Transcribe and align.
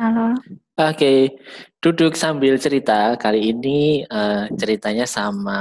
Halo. 0.00 0.34
Oke, 0.74 1.38
duduk 1.78 2.18
sambil 2.18 2.58
cerita. 2.58 3.14
Kali 3.14 3.54
ini 3.54 4.02
uh, 4.02 4.50
ceritanya 4.58 5.06
sama 5.06 5.60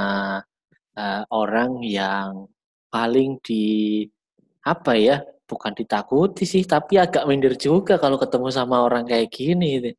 uh, 0.98 1.24
orang 1.30 1.86
yang 1.86 2.50
paling 2.90 3.38
di 3.46 4.02
apa 4.66 4.98
ya? 4.98 5.22
Bukan 5.46 5.78
ditakuti 5.78 6.46
sih, 6.48 6.66
tapi 6.66 6.98
agak 6.98 7.30
minder 7.30 7.54
juga 7.54 8.02
kalau 8.02 8.18
ketemu 8.18 8.50
sama 8.50 8.82
orang 8.82 9.06
kayak 9.06 9.30
gini. 9.30 9.94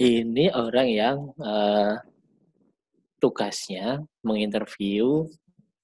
Ini 0.00 0.54
orang 0.56 0.88
yang 0.88 1.16
uh, 1.36 2.00
tugasnya 3.20 4.00
menginterview 4.24 5.28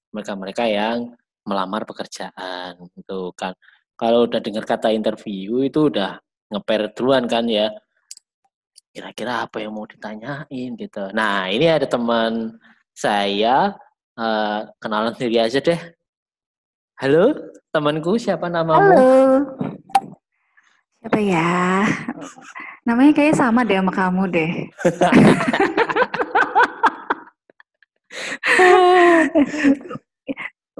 mereka-mereka 0.09 0.65
yang 0.65 1.18
melamar 1.49 1.81
pekerjaan 1.89 2.77
gitu 2.93 3.33
kan. 3.33 3.57
Kalau 3.97 4.29
udah 4.29 4.37
dengar 4.37 4.69
kata 4.69 4.93
interview 4.93 5.65
itu 5.65 5.89
udah 5.89 6.21
ngeper 6.53 6.93
duluan 6.93 7.25
kan 7.25 7.49
ya. 7.49 7.73
Kira-kira 8.93 9.49
apa 9.49 9.57
yang 9.57 9.73
mau 9.73 9.89
ditanyain 9.89 10.77
gitu. 10.77 11.09
Nah, 11.17 11.49
ini 11.49 11.65
ada 11.65 11.89
teman 11.89 12.61
saya 12.93 13.73
uh, 14.13 14.69
kenalan 14.77 15.17
sendiri 15.17 15.41
aja 15.41 15.57
deh. 15.57 15.81
Halo, 17.01 17.33
temanku 17.73 18.21
siapa 18.21 18.45
namamu? 18.51 18.93
Halo. 18.93 19.09
Siapa 20.99 21.19
ya? 21.23 21.87
Namanya 22.83 23.11
kayaknya 23.15 23.39
sama 23.39 23.63
deh 23.63 23.79
sama 23.79 23.93
kamu 23.95 24.23
deh. 24.31 24.51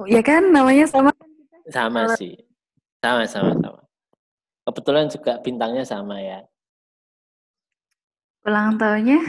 ya 0.07 0.21
kan? 0.21 0.43
Namanya 0.53 0.85
sama 0.87 1.11
sama 1.69 2.15
sih. 2.17 2.35
Sama 2.99 3.23
sama 3.29 3.51
sama. 3.57 3.81
Kebetulan 4.69 5.09
juga 5.09 5.41
bintangnya 5.41 5.85
sama 5.85 6.19
ya. 6.21 6.45
Ulang 8.45 8.77
tahunnya? 8.77 9.19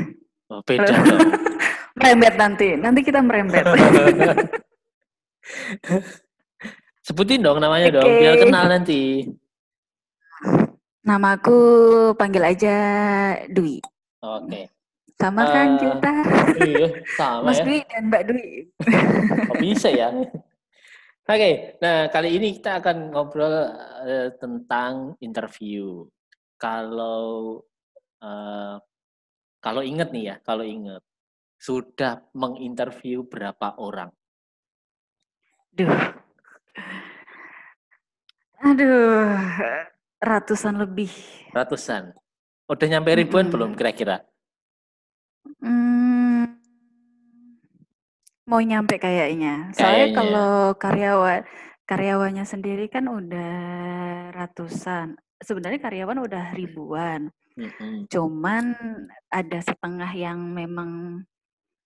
Oh, 0.50 0.60
beda 0.66 0.90
dong. 0.90 1.30
Merembet 1.98 2.34
nanti. 2.36 2.68
Nanti 2.76 3.00
kita 3.04 3.20
merembet. 3.20 3.64
Sebutin 7.06 7.42
dong 7.42 7.58
namanya 7.58 7.90
okay. 7.90 7.96
dong 7.96 8.12
biar 8.20 8.34
kenal 8.38 8.64
nanti. 8.70 9.26
Namaku 11.02 11.58
panggil 12.14 12.44
aja 12.44 12.76
Dwi. 13.48 13.80
Oke. 14.20 14.46
Okay. 14.46 14.64
sama 15.20 15.44
uh, 15.44 15.52
kan 15.52 15.68
eh, 15.68 15.80
kita? 15.84 16.12
iya 16.64 16.88
sama 17.12 17.52
Mas 17.52 17.60
ya. 17.60 17.64
Dwi 17.68 17.78
dan 17.84 18.02
Mbak 18.08 18.22
Dwi. 18.24 18.48
Oh, 19.52 19.56
bisa 19.60 19.88
ya 19.92 20.08
Oke, 21.28 21.36
okay, 21.36 21.54
nah 21.84 22.08
kali 22.08 22.40
ini 22.40 22.56
kita 22.56 22.80
akan 22.80 23.12
ngobrol 23.12 23.52
uh, 23.52 24.28
tentang 24.40 25.20
interview. 25.20 26.08
Kalau 26.56 27.60
uh, 28.24 28.76
kalau 29.60 29.82
ingat 29.84 30.10
nih 30.16 30.32
ya, 30.32 30.36
kalau 30.40 30.64
ingat 30.64 31.04
sudah 31.60 32.24
menginterview 32.32 33.28
berapa 33.28 33.76
orang? 33.76 34.08
Duh, 35.76 35.92
aduh, 38.64 39.36
ratusan 40.24 40.80
lebih. 40.80 41.12
Ratusan. 41.52 42.16
Udah 42.64 42.86
nyampe 42.86 43.12
ribuan 43.12 43.46
hmm. 43.46 43.54
belum 43.54 43.70
kira-kira? 43.76 44.24
Hmm, 45.60 46.29
mau 48.50 48.58
nyampe 48.58 48.98
kayaknya. 48.98 49.70
Soalnya 49.70 50.10
kayaknya. 50.10 50.18
kalau 50.18 50.52
karyawan 50.74 51.40
karyawannya 51.86 52.44
sendiri 52.46 52.90
kan 52.90 53.06
udah 53.06 53.54
ratusan. 54.34 55.14
Sebenarnya 55.38 55.78
karyawan 55.78 56.18
udah 56.18 56.44
ribuan. 56.58 57.30
Mm-hmm. 57.54 58.10
Cuman 58.10 58.64
ada 59.30 59.58
setengah 59.62 60.10
yang 60.18 60.38
memang 60.42 61.22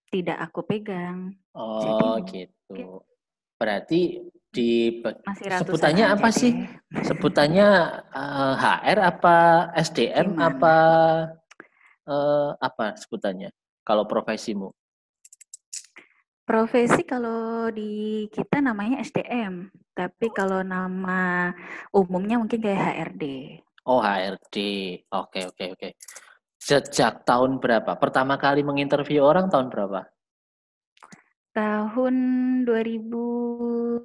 tidak 0.08 0.40
aku 0.40 0.64
pegang. 0.64 1.36
Oh, 1.52 2.16
Jadi, 2.24 2.48
gitu. 2.48 3.04
Berarti 3.60 4.24
di 4.54 5.02
sebutannya 5.34 6.04
apa 6.14 6.28
deh. 6.30 6.36
sih? 6.36 6.52
Sebutannya 7.04 7.68
uh, 8.14 8.54
eh, 8.54 8.54
HR 8.62 8.98
apa 9.02 9.36
SDM 9.74 10.38
Gimana? 10.38 10.46
apa 10.48 10.76
uh, 12.06 12.50
apa 12.56 12.94
sebutannya? 12.94 13.50
Kalau 13.82 14.06
profesimu? 14.06 14.70
Profesi 16.44 17.08
kalau 17.08 17.72
di 17.72 18.28
kita 18.28 18.60
namanya 18.60 19.00
SDM, 19.00 19.72
tapi 19.96 20.28
kalau 20.28 20.60
nama 20.60 21.48
umumnya 21.88 22.36
mungkin 22.36 22.60
kayak 22.60 22.84
HRD. 23.16 23.24
Oh 23.88 24.04
HRD, 24.04 24.56
oke 25.08 25.40
oke 25.48 25.64
oke. 25.72 25.88
Sejak 26.60 27.24
tahun 27.24 27.64
berapa? 27.64 27.96
Pertama 27.96 28.36
kali 28.36 28.60
menginterview 28.60 29.24
orang 29.24 29.48
tahun 29.48 29.72
berapa? 29.72 30.04
Tahun 31.56 32.14
2011. 32.68 34.04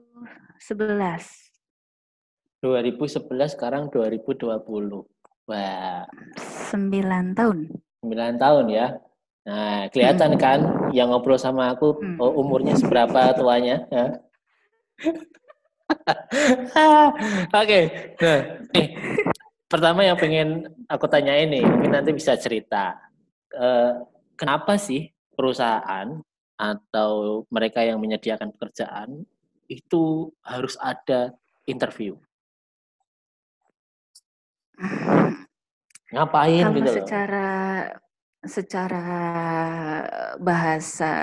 2011 2.64 3.56
sekarang 3.56 3.92
2020. 3.92 4.64
Wah. 5.48 6.08
9 6.72 7.36
tahun. 7.36 7.58
9 8.00 8.40
tahun 8.40 8.66
ya. 8.72 8.96
Nah, 9.48 9.88
kelihatan 9.90 10.36
hmm. 10.36 10.42
kan 10.42 10.60
yang 10.92 11.10
ngobrol 11.10 11.40
sama 11.40 11.72
aku 11.72 11.96
hmm. 11.96 12.20
oh, 12.20 12.44
umurnya 12.44 12.76
seberapa 12.76 13.32
tuanya? 13.34 13.88
Ya. 13.88 14.06
Oke, 17.50 17.50
okay. 17.50 17.84
nah, 18.22 18.40
nih, 18.78 18.88
pertama 19.66 20.06
yang 20.06 20.18
pengen 20.22 20.70
aku 20.86 21.10
tanya 21.10 21.34
ini, 21.34 21.66
mungkin 21.66 21.98
nanti 21.98 22.14
bisa 22.14 22.38
cerita. 22.38 22.94
Uh, 23.50 24.06
kenapa 24.38 24.78
sih 24.78 25.10
perusahaan 25.34 26.22
atau 26.60 27.42
mereka 27.50 27.82
yang 27.82 27.98
menyediakan 27.98 28.54
pekerjaan 28.54 29.26
itu 29.66 30.30
harus 30.46 30.78
ada 30.78 31.34
interview? 31.66 32.14
Ngapain 36.14 36.66
Kalau 36.70 36.78
gitu 36.78 36.92
secara 37.02 37.48
secara 38.44 39.06
bahasa 40.40 41.14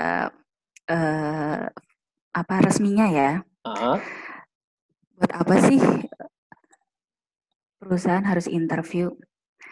uh, 0.89 1.65
apa 2.33 2.55
resminya 2.61 3.07
ya. 3.09 3.31
Uh-huh. 3.65 3.97
Buat 5.17 5.31
apa 5.33 5.55
sih 5.65 5.81
perusahaan 7.81 8.25
harus 8.25 8.45
interview? 8.45 9.09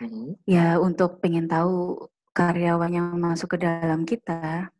Uh-huh. 0.02 0.34
Ya 0.50 0.82
untuk 0.82 1.22
pengen 1.22 1.46
tahu 1.46 2.10
karyawan 2.34 2.92
yang 2.92 3.08
masuk 3.22 3.56
ke 3.56 3.58
dalam 3.62 4.04
kita. 4.04 4.74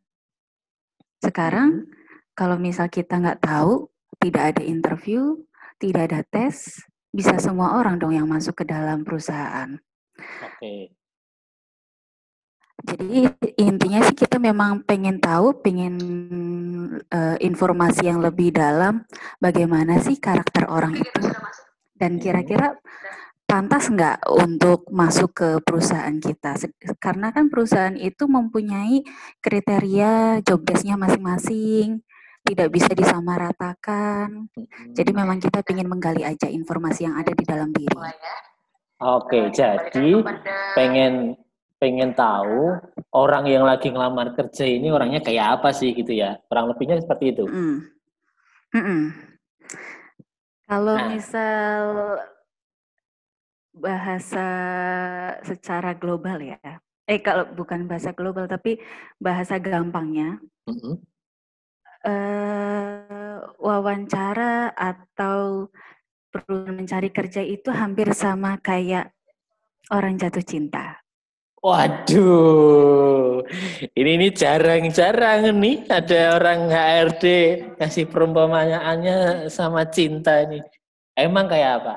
Sekarang 1.22 1.86
uh-huh. 1.86 2.34
kalau 2.34 2.58
misal 2.58 2.90
kita 2.90 3.22
nggak 3.22 3.46
tahu, 3.46 3.86
tidak 4.18 4.56
ada 4.56 4.62
interview, 4.66 5.38
tidak 5.78 6.10
ada 6.10 6.20
tes, 6.26 6.82
bisa 7.14 7.38
semua 7.38 7.78
orang 7.78 7.96
dong 7.96 8.12
yang 8.12 8.26
masuk 8.26 8.60
ke 8.60 8.64
dalam 8.66 9.06
perusahaan. 9.06 9.78
Oke. 10.42 10.58
Okay. 10.58 10.95
Jadi 12.76 13.24
intinya 13.56 14.04
sih 14.04 14.12
kita 14.12 14.36
memang 14.36 14.84
pengen 14.84 15.16
tahu, 15.16 15.64
pengen 15.64 15.96
uh, 17.08 17.36
informasi 17.40 18.04
yang 18.04 18.20
lebih 18.20 18.52
dalam 18.52 19.08
bagaimana 19.40 19.96
sih 20.00 20.20
karakter 20.20 20.68
orang 20.68 20.92
itu? 21.00 21.24
dan 21.96 22.20
kira-kira 22.20 22.76
pantas 23.48 23.88
nggak 23.88 24.28
untuk 24.28 24.84
masuk 24.92 25.32
ke 25.32 25.48
perusahaan 25.64 26.12
kita? 26.20 26.60
Karena 27.00 27.32
kan 27.32 27.48
perusahaan 27.48 27.96
itu 27.96 28.28
mempunyai 28.28 29.00
kriteria 29.40 30.44
job 30.44 30.60
desk-nya 30.68 31.00
masing-masing 31.00 32.04
tidak 32.46 32.68
bisa 32.70 32.94
disamaratakan. 32.94 34.46
Jadi 34.94 35.10
memang 35.10 35.42
kita 35.42 35.66
ingin 35.66 35.90
menggali 35.90 36.22
aja 36.22 36.46
informasi 36.46 37.10
yang 37.10 37.18
ada 37.18 37.34
di 37.34 37.42
dalam 37.42 37.74
diri. 37.74 37.96
Oke 38.96 39.52
jadi 39.52 40.24
pengen 40.72 41.36
pengen 41.76 42.16
tahu 42.16 42.80
orang 43.12 43.44
yang 43.48 43.64
lagi 43.68 43.92
ngelamar 43.92 44.32
kerja 44.32 44.64
ini 44.64 44.88
orangnya 44.88 45.20
kayak 45.20 45.60
apa 45.60 45.72
sih 45.76 45.92
gitu 45.92 46.16
ya. 46.16 46.40
Kurang 46.48 46.72
lebihnya 46.72 47.00
seperti 47.00 47.36
itu. 47.36 47.44
Mm. 47.44 47.76
Mm 48.76 48.82
-mm. 48.82 49.02
Kalau 50.66 50.96
nah. 50.98 51.08
misal 51.12 51.82
bahasa 53.76 54.48
secara 55.44 55.92
global 55.94 56.40
ya. 56.40 56.58
Eh 57.06 57.22
kalau 57.22 57.46
bukan 57.54 57.86
bahasa 57.86 58.10
global 58.16 58.48
tapi 58.48 58.80
bahasa 59.20 59.60
gampangnya. 59.60 60.40
Mm 60.66 60.76
-hmm. 60.76 60.94
uh, 62.08 63.38
wawancara 63.60 64.74
atau 64.74 65.70
perlu 66.32 66.68
mencari 66.74 67.08
kerja 67.14 67.40
itu 67.40 67.70
hampir 67.70 68.10
sama 68.12 68.58
kayak 68.58 69.14
orang 69.92 70.18
jatuh 70.18 70.42
cinta. 70.42 71.05
Waduh, 71.66 73.42
ini 73.98 74.10
ini 74.14 74.28
jarang-jarang 74.30 75.50
nih 75.50 75.82
ada 75.90 76.38
orang 76.38 76.70
HRD 76.70 77.24
kasih 77.74 78.06
perumpamaannya 78.06 79.50
sama 79.50 79.82
cinta 79.90 80.46
ini. 80.46 80.62
Emang 81.18 81.50
kayak 81.50 81.82
apa? 81.82 81.94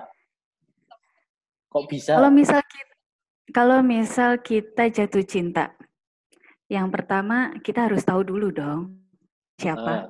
Kok 1.69 1.85
bisa? 1.85 2.17
Kalau 2.17 2.33
misal 2.33 2.65
kita, 2.65 2.93
kalau 3.53 3.79
misal 3.85 4.31
kita 4.41 4.89
jatuh 4.89 5.21
cinta, 5.21 5.77
yang 6.65 6.89
pertama 6.89 7.53
kita 7.61 7.85
harus 7.85 8.01
tahu 8.01 8.25
dulu 8.25 8.49
dong 8.49 8.97
siapa. 9.61 10.09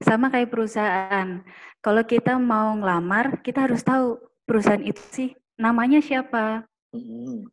Sama 0.00 0.32
kayak 0.32 0.48
perusahaan. 0.48 1.44
Kalau 1.84 2.00
kita 2.08 2.40
mau 2.40 2.72
ngelamar, 2.80 3.44
kita 3.44 3.68
harus 3.68 3.84
tahu 3.84 4.24
perusahaan 4.48 4.80
itu 4.80 5.04
sih 5.12 5.30
namanya 5.60 6.00
siapa, 6.00 6.64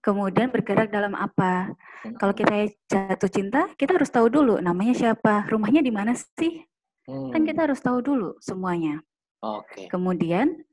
kemudian 0.01 0.49
bergerak 0.49 0.89
dalam 0.89 1.13
apa. 1.13 1.71
mm-mm, 2.05 2.17
Kalau 2.17 2.33
kita 2.33 2.69
jatuh 2.89 3.29
cinta, 3.31 3.61
kita 3.77 3.97
harus 3.97 4.09
tahu 4.09 4.27
dulu 4.29 4.57
namanya 4.59 4.93
siapa, 4.93 5.45
rumahnya 5.49 5.81
di 5.81 5.91
mana 5.93 6.13
sih. 6.13 6.65
Kan 7.05 7.43
kita 7.43 7.65
harus 7.67 7.81
tahu 7.81 7.99
dulu 7.99 8.37
semuanya. 8.39 9.01
Oke. 9.41 9.89
Kemudian 9.89 10.63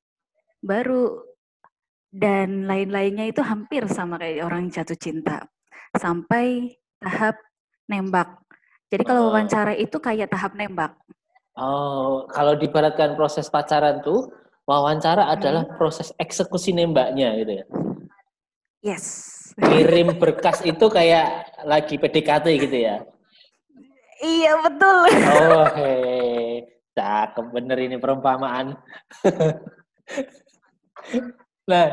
baru 0.61 1.25
dan 2.09 2.65
lain-lainnya 2.65 3.29
itu 3.29 3.45
hampir 3.45 3.85
sama 3.89 4.17
kayak 4.17 4.45
orang 4.45 4.73
jatuh 4.73 4.97
cinta 4.97 5.45
sampai 5.97 6.77
tahap 7.01 7.37
nembak. 7.89 8.39
Jadi 8.89 9.03
kalau 9.05 9.29
Oh. 9.29 9.37
wawancara 9.37 9.77
itu 9.77 9.97
kayak 10.01 10.33
tahap 10.33 10.57
nembak. 10.57 10.97
Oh, 11.59 12.25
kalau 12.31 12.55
dibaratkan 12.55 13.19
proses 13.19 13.51
pacaran 13.51 14.01
tuh, 14.01 14.31
wawancara 14.65 15.27
Hmm. 15.27 15.35
adalah 15.37 15.65
proses 15.77 16.15
eksekusi 16.17 16.71
nembaknya 16.73 17.35
gitu 17.41 17.53
ya. 17.61 17.65
Yes. 18.83 19.05
Kirim 19.59 20.15
berkas 20.23 20.63
itu 20.63 20.87
kayak 20.87 21.51
lagi 21.67 21.99
PDKT 21.99 22.47
gitu 22.63 22.79
ya. 22.79 23.03
Iya 24.23 24.53
betul. 24.67 24.99
Oh, 25.35 25.67
hei. 25.75 26.63
Cakep 26.95 27.47
bener 27.55 27.79
ini 27.79 27.97
perumpamaan. 27.99 28.75
nah, 31.71 31.87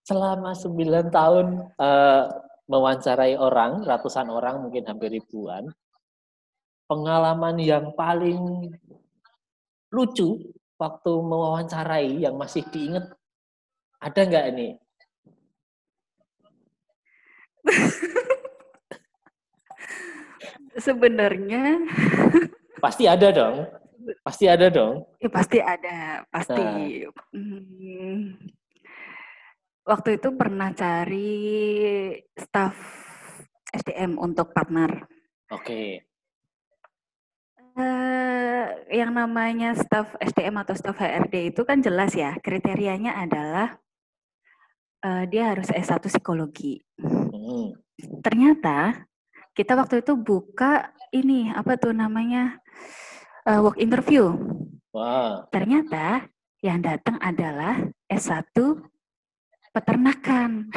selama 0.00 0.56
9 0.56 1.12
tahun 1.12 1.46
eh, 1.76 2.24
mewawancarai 2.68 3.36
orang, 3.36 3.84
ratusan 3.84 4.32
orang, 4.32 4.64
mungkin 4.64 4.88
hampir 4.88 5.12
ribuan, 5.12 5.68
pengalaman 6.88 7.56
yang 7.60 7.92
paling 7.92 8.72
lucu 9.92 10.52
waktu 10.80 11.12
mewawancarai 11.12 12.24
yang 12.24 12.40
masih 12.40 12.64
diingat, 12.72 13.12
ada 14.00 14.20
nggak 14.20 14.46
ini? 14.56 14.68
Sebenarnya 20.76 21.80
Pasti 22.82 23.08
ada 23.08 23.32
dong. 23.32 23.64
Pasti 24.22 24.46
ada 24.46 24.70
dong. 24.70 25.02
ya 25.18 25.28
pasti 25.32 25.58
ada, 25.58 26.22
pasti. 26.30 26.62
Nah. 26.62 27.10
Hmm. 27.34 28.38
Waktu 29.82 30.22
itu 30.22 30.28
pernah 30.38 30.70
cari 30.70 31.34
staff 32.38 32.76
SDM 33.74 34.14
untuk 34.14 34.54
partner. 34.54 35.10
Oke. 35.50 36.06
Eh, 37.76 38.66
yang 38.94 39.10
namanya 39.10 39.74
staff 39.74 40.14
SDM 40.22 40.62
atau 40.62 40.78
staff 40.78 40.96
HRD 40.96 41.50
itu 41.50 41.66
kan 41.66 41.82
jelas 41.82 42.14
ya, 42.14 42.38
kriterianya 42.38 43.18
adalah 43.18 43.82
eh, 45.02 45.24
dia 45.26 45.50
harus 45.50 45.66
S1 45.74 46.06
psikologi. 46.06 46.78
Hmm. 47.36 47.76
Ternyata 48.24 49.04
kita 49.52 49.76
waktu 49.76 50.00
itu 50.00 50.16
buka 50.16 50.88
ini 51.12 51.52
apa 51.52 51.76
tuh 51.76 51.92
namanya 51.92 52.56
eh, 53.44 53.60
work 53.60 53.76
interview. 53.76 54.32
Wah. 54.96 55.44
Ternyata 55.52 56.24
yang 56.64 56.80
datang 56.80 57.20
adalah 57.20 57.76
S1 58.08 58.56
peternakan. 59.76 60.72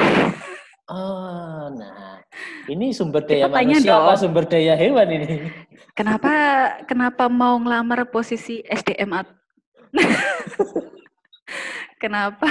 Oh, 0.90 1.70
nah. 1.72 2.20
Ini 2.68 2.92
sumber 2.92 3.24
daya 3.24 3.48
Kita 3.48 3.62
manusia 3.62 3.94
apa 3.96 4.14
dong. 4.18 4.22
sumber 4.26 4.44
daya 4.50 4.74
hewan 4.76 5.08
ini? 5.10 5.54
Kenapa 5.94 6.34
kenapa 6.90 7.30
mau 7.30 7.62
ngelamar 7.62 8.10
posisi 8.10 8.66
SDM 8.66 9.14
Kenapa? 12.02 12.50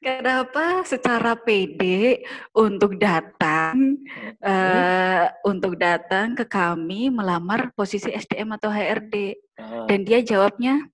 Kenapa 0.00 0.80
secara 0.88 1.36
PD 1.36 2.16
untuk 2.56 2.96
datang 2.96 4.00
eh, 4.40 5.28
untuk 5.44 5.76
datang 5.76 6.32
ke 6.32 6.48
kami 6.48 7.12
melamar 7.12 7.68
posisi 7.76 8.08
SDM 8.08 8.56
atau 8.56 8.72
HRD 8.72 9.36
Ah, 9.60 9.84
dan 9.84 10.08
dia 10.08 10.24
jawabnya 10.24 10.88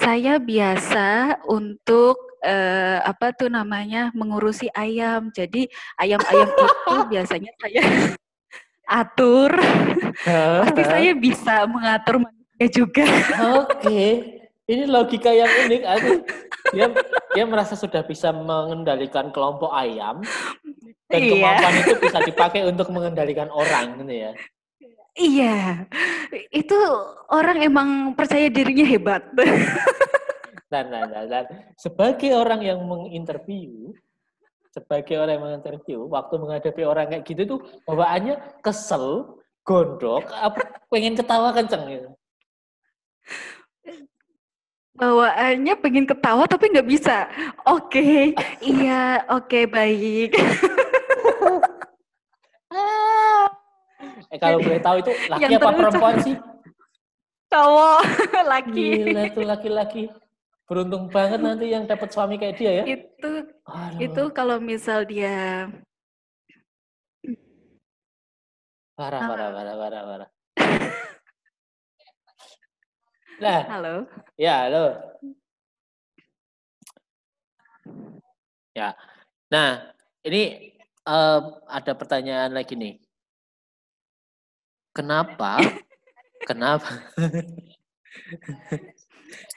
saya 0.00 0.40
biasa 0.40 1.36
untuk 1.44 2.16
eh, 2.40 3.00
apa 3.04 3.36
tuh 3.36 3.52
namanya 3.52 4.08
mengurusi 4.16 4.72
ayam. 4.72 5.28
Jadi 5.28 5.68
ayam-ayam 6.00 6.48
itu 6.64 6.96
biasanya 7.12 7.52
saya 7.60 7.82
atur. 9.04 9.52
Pasti 10.64 10.82
saya 10.84 11.12
bisa 11.12 11.68
mengatur 11.68 12.24
manusia 12.24 12.66
juga. 12.72 13.04
Oke. 13.64 14.04
Ini 14.68 14.84
logika 14.84 15.32
yang 15.32 15.48
unik. 15.48 15.82
Aku, 15.96 16.10
dia, 16.76 16.92
dia 17.34 17.44
merasa 17.44 17.74
sudah 17.76 18.00
bisa 18.04 18.32
mengendalikan 18.32 19.28
kelompok 19.32 19.72
ayam 19.72 20.22
dan 21.08 21.20
Iya. 21.24 21.30
kemampuan 21.32 21.74
itu 21.80 21.94
bisa 22.00 22.18
dipakai 22.24 22.60
untuk 22.68 22.88
mengendalikan 22.92 23.48
orang 23.48 24.00
gitu 24.00 24.14
ya. 24.14 24.32
Iya, 25.18 25.88
itu 26.54 26.78
orang 27.26 27.58
emang 27.58 28.14
percaya 28.14 28.46
dirinya 28.46 28.86
hebat. 28.86 29.26
Dan, 30.68 30.92
dan, 30.92 31.10
dan, 31.10 31.26
dan 31.26 31.44
sebagai 31.74 32.36
orang 32.36 32.62
yang 32.62 32.78
menginterview, 32.84 33.90
sebagai 34.70 35.18
orang 35.18 35.40
yang 35.40 35.44
menginterview, 35.48 36.06
waktu 36.06 36.34
menghadapi 36.38 36.82
orang 36.86 37.10
kayak 37.10 37.24
gitu 37.26 37.56
tuh 37.56 37.60
bawaannya 37.88 38.62
kesel, 38.62 39.40
gondok, 39.66 40.28
apa 40.28 40.84
pengen 40.86 41.18
ketawa 41.18 41.50
kenceng 41.50 41.88
gitu. 41.88 42.08
Bawaannya 44.98 45.74
pengen 45.78 46.10
ketawa 46.10 46.50
tapi 46.50 46.74
nggak 46.74 46.88
bisa. 46.90 47.30
Oke, 47.62 48.34
iya, 48.58 49.22
oke 49.30 49.70
baik. 49.70 50.34
Eh 54.28 54.36
kalau 54.36 54.60
boleh 54.60 54.76
tahu 54.84 55.00
itu 55.00 55.12
laki 55.32 55.40
Yang 55.40 55.52
apa 55.56 55.70
perempuan 55.72 56.16
sih? 56.20 56.36
Cowok 57.48 58.00
laki. 58.52 58.88
Gila 59.08 59.22
itu 59.24 59.40
laki-laki. 59.40 60.02
Beruntung 60.68 61.08
banget 61.08 61.40
nanti 61.40 61.72
yang 61.72 61.88
dapat 61.88 62.12
suami 62.12 62.36
kayak 62.36 62.60
dia 62.60 62.72
ya. 62.82 62.84
Itu 62.84 63.48
Aduh, 63.64 64.04
itu 64.04 64.22
kalau 64.36 64.60
misal 64.60 65.08
dia 65.08 65.72
parah, 68.92 69.20
parah, 69.24 69.48
parah, 69.48 69.74
parah, 69.80 70.02
parah. 70.04 70.28
Nah, 73.38 73.60
halo. 73.70 73.96
Ya 74.38 74.70
lo. 74.70 74.86
Ya. 78.72 78.94
Nah, 79.50 79.90
ini 80.22 80.72
eh, 81.02 81.40
ada 81.66 81.92
pertanyaan 81.98 82.54
lagi 82.54 82.78
nih. 82.78 82.94
Kenapa? 84.94 85.58
Kenapa? 86.48 86.86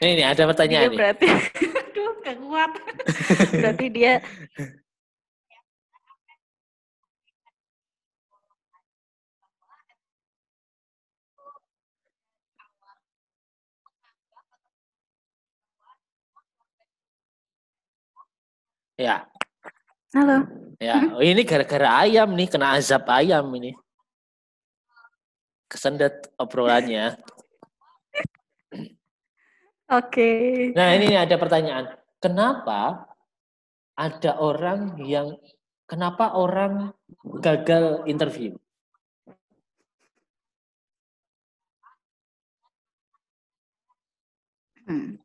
ini 0.01 0.11
nih, 0.17 0.25
ada 0.25 0.43
Dia 0.43 0.49
pertanyaan 0.49 0.89
nih. 0.89 0.97
berarti 0.97 1.27
aduh 1.85 2.11
gak 2.25 2.37
kuat. 2.41 2.71
berarti 3.61 3.85
dia 3.93 4.13
Ya, 19.01 19.25
halo. 20.13 20.45
ya. 20.77 21.17
Oh, 21.17 21.25
ini 21.25 21.41
gara-gara 21.41 22.05
ayam 22.05 22.37
nih, 22.37 22.45
kena 22.45 22.77
azab 22.77 23.09
ayam 23.09 23.49
ini. 23.57 23.73
Kesendet 25.65 26.29
obrolannya. 26.37 27.17
Oke. 29.89 30.29
Nah, 30.77 30.93
ini 30.93 31.17
ada 31.17 31.33
pertanyaan. 31.41 31.97
Kenapa 32.21 33.09
ada 33.97 34.37
orang 34.37 35.01
yang 35.01 35.33
kenapa 35.89 36.37
orang 36.37 36.93
gagal 37.41 38.05
interview? 38.05 38.53
Hmm. 44.85 45.17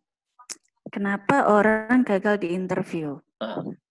Kenapa 0.88 1.52
orang 1.52 2.08
gagal 2.08 2.40
di 2.40 2.56
interview? 2.56 3.20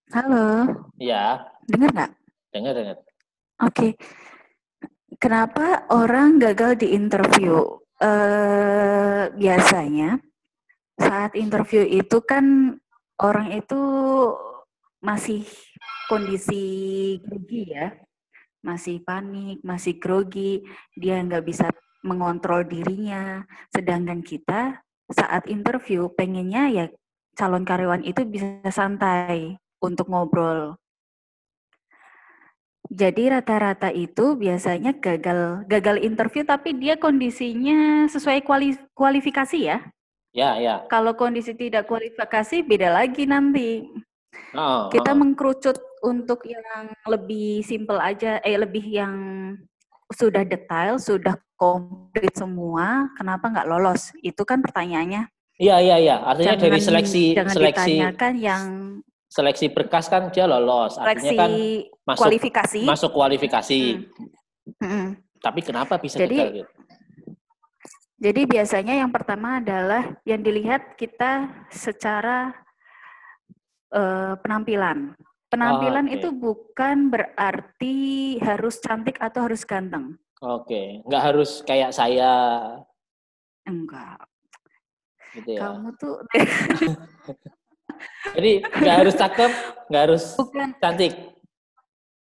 Halo, 0.09 0.65
ya, 0.97 1.45
dengar 1.69 1.89
nggak? 1.93 2.11
dengar 2.49 2.73
dengar. 2.73 2.97
Oke. 3.61 3.93
Kenapa 5.21 5.85
orang 5.93 6.41
gagal 6.41 6.81
di 6.81 6.97
interview? 6.97 7.61
Eh, 8.01 9.29
biasanya 9.37 10.17
saat 10.97 11.37
interview 11.37 11.85
itu 11.85 12.25
kan 12.25 12.75
orang 13.21 13.53
itu 13.53 13.81
masih 14.99 15.45
kondisi 16.09 16.63
grogi 17.21 17.69
ya, 17.69 17.93
masih 18.65 19.05
panik, 19.05 19.61
masih 19.61 20.01
grogi, 20.01 20.65
dia 20.97 21.21
nggak 21.21 21.45
bisa 21.45 21.69
mengontrol 22.01 22.65
dirinya. 22.65 23.45
Sedangkan 23.69 24.25
kita 24.25 24.81
saat 25.13 25.45
interview 25.53 26.09
pengennya 26.17 26.63
ya 26.73 26.85
calon 27.35 27.67
karyawan 27.67 28.01
itu 28.07 28.23
bisa 28.23 28.63
santai 28.71 29.59
untuk 29.83 30.07
ngobrol. 30.09 30.79
Jadi 32.85 33.33
rata-rata 33.33 33.89
itu 33.89 34.37
biasanya 34.37 34.93
gagal 34.95 35.65
gagal 35.65 36.05
interview 36.05 36.45
tapi 36.45 36.77
dia 36.77 36.95
kondisinya 36.95 38.05
sesuai 38.07 38.45
kuali, 38.45 38.77
kualifikasi 38.93 39.57
ya. 39.57 39.79
Ya, 40.35 40.59
ya. 40.59 40.75
Kalau 40.91 41.15
kondisi 41.15 41.55
tidak 41.55 41.87
kualifikasi 41.89 42.61
beda 42.61 42.93
lagi 42.93 43.23
nanti. 43.25 43.87
Oh, 44.51 44.91
Kita 44.91 45.15
oh. 45.15 45.17
mengkerucut 45.17 45.79
untuk 46.03 46.43
yang 46.45 46.91
lebih 47.07 47.63
simple 47.65 47.97
aja, 47.97 48.43
eh 48.43 48.59
lebih 48.59 48.83
yang 48.83 49.15
sudah 50.11 50.45
detail, 50.45 51.01
sudah 51.01 51.39
komplit 51.55 52.35
semua, 52.35 53.09
kenapa 53.15 53.49
nggak 53.49 53.67
lolos? 53.67 54.11
Itu 54.21 54.43
kan 54.43 54.61
pertanyaannya. 54.61 55.34
Iya, 55.55 55.75
iya, 55.79 55.95
iya. 56.03 56.15
Artinya 56.19 56.55
Jangan, 56.59 56.65
dari 56.67 56.79
seleksi 56.83 57.23
jangan 57.31 57.53
seleksi 57.55 57.95
yang 58.43 58.63
seleksi 59.31 59.65
berkas 59.71 60.11
kan 60.11 60.27
dia 60.31 60.47
lolos. 60.47 60.99
Artinya 60.99 61.31
kan 61.35 61.51
masuk 62.03 62.21
kualifikasi. 62.27 62.81
masuk 62.83 63.11
kualifikasi. 63.15 63.79
Hmm. 63.95 64.75
Mm-mm. 64.83 65.05
Tapi 65.39 65.59
kenapa 65.61 65.95
bisa 66.01 66.19
Jadi, 66.19 66.35
gagal 66.35 66.51
gitu? 66.63 66.73
Jadi 68.15 68.41
biasanya 68.47 68.95
yang 69.05 69.11
pertama 69.11 69.59
adalah 69.59 70.17
yang 70.23 70.39
dilihat 70.39 70.95
kita 70.99 71.51
secara 71.71 72.55
eh, 73.95 74.33
penampilan. 74.39 75.15
Penampilan 75.51 76.09
Oh, 76.09 76.11
oke. 76.11 76.15
itu 76.19 76.29
bukan 76.35 76.97
berarti 77.13 77.95
harus 78.43 78.81
cantik 78.83 79.21
atau 79.23 79.47
harus 79.47 79.63
ganteng. 79.63 80.19
Oke, 80.43 80.99
nggak 81.07 81.23
harus 81.31 81.63
kayak 81.63 81.95
saya 81.95 82.33
Enggak. 83.65 84.34
Gitu 85.35 85.49
ya. 85.53 85.59
Kamu 85.67 85.89
tuh 85.99 86.15
Jadi 88.35 88.59
nggak 88.59 88.97
harus 89.05 89.15
cakep, 89.15 89.51
nggak 89.87 90.03
harus 90.09 90.23
bukan 90.35 90.69
cantik. 90.77 91.13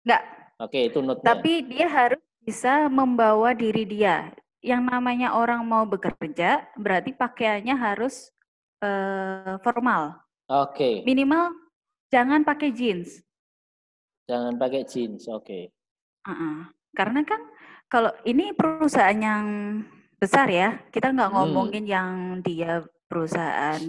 enggak, 0.01 0.23
Oke, 0.57 0.79
itu 0.89 0.97
note 1.01 1.21
tapi 1.21 1.61
dia 1.67 1.85
harus 1.85 2.21
bisa 2.41 2.89
membawa 2.89 3.53
diri 3.53 3.85
dia. 3.85 4.33
Yang 4.61 4.81
namanya 4.89 5.33
orang 5.33 5.61
mau 5.65 5.85
bekerja 5.85 6.65
berarti 6.77 7.13
pakaiannya 7.13 7.75
harus 7.77 8.29
eh, 8.81 9.57
formal. 9.61 10.17
Oke, 10.49 11.05
Minimal 11.05 11.53
jangan 12.09 12.41
pakai 12.41 12.73
jeans. 12.73 13.21
jangan 14.25 14.57
pakai 14.57 14.81
jeans. 14.87 15.27
Oke. 15.27 15.69
Uh-uh. 16.25 16.71
Karena 16.95 17.21
kan 17.21 17.41
kalau 17.85 18.13
ini 18.23 18.53
perusahaan 18.53 19.17
yang 19.17 19.45
besar 20.21 20.47
ya, 20.53 20.77
kita 20.93 21.09
nggak 21.09 21.29
Hmm. 21.33 21.37
ngomongin 21.41 21.83
yang 21.89 22.09
dia 22.45 22.85
perusahaan 23.09 23.81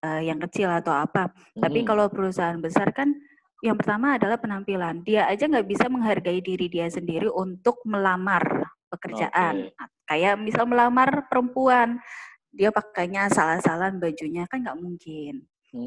eh, 0.00 0.32
yang 0.32 0.40
kecil 0.48 0.72
atau 0.72 0.96
apa. 0.96 1.28
Tapi 1.52 1.84
Hmm. 1.84 1.88
kalau 1.92 2.08
perusahaan 2.08 2.56
besar 2.56 2.88
kan 2.90 3.12
yang 3.60 3.76
pertama 3.76 4.16
adalah 4.16 4.40
penampilan. 4.40 5.04
Dia 5.04 5.28
aja 5.28 5.44
nggak 5.44 5.68
bisa 5.68 5.92
menghargai 5.92 6.40
diri 6.40 6.72
dia 6.72 6.88
sendiri 6.88 7.28
untuk 7.28 7.84
melamar 7.84 8.64
pekerjaan. 8.88 9.68
Oke. 9.68 9.76
Kayak 10.08 10.40
misal 10.40 10.64
melamar 10.64 11.28
perempuan, 11.28 12.00
dia 12.48 12.72
pakainya 12.72 13.28
salah-salah 13.28 13.92
bajunya 13.94 14.48
kan 14.48 14.64
nggak 14.64 14.80
mungkin. 14.80 15.44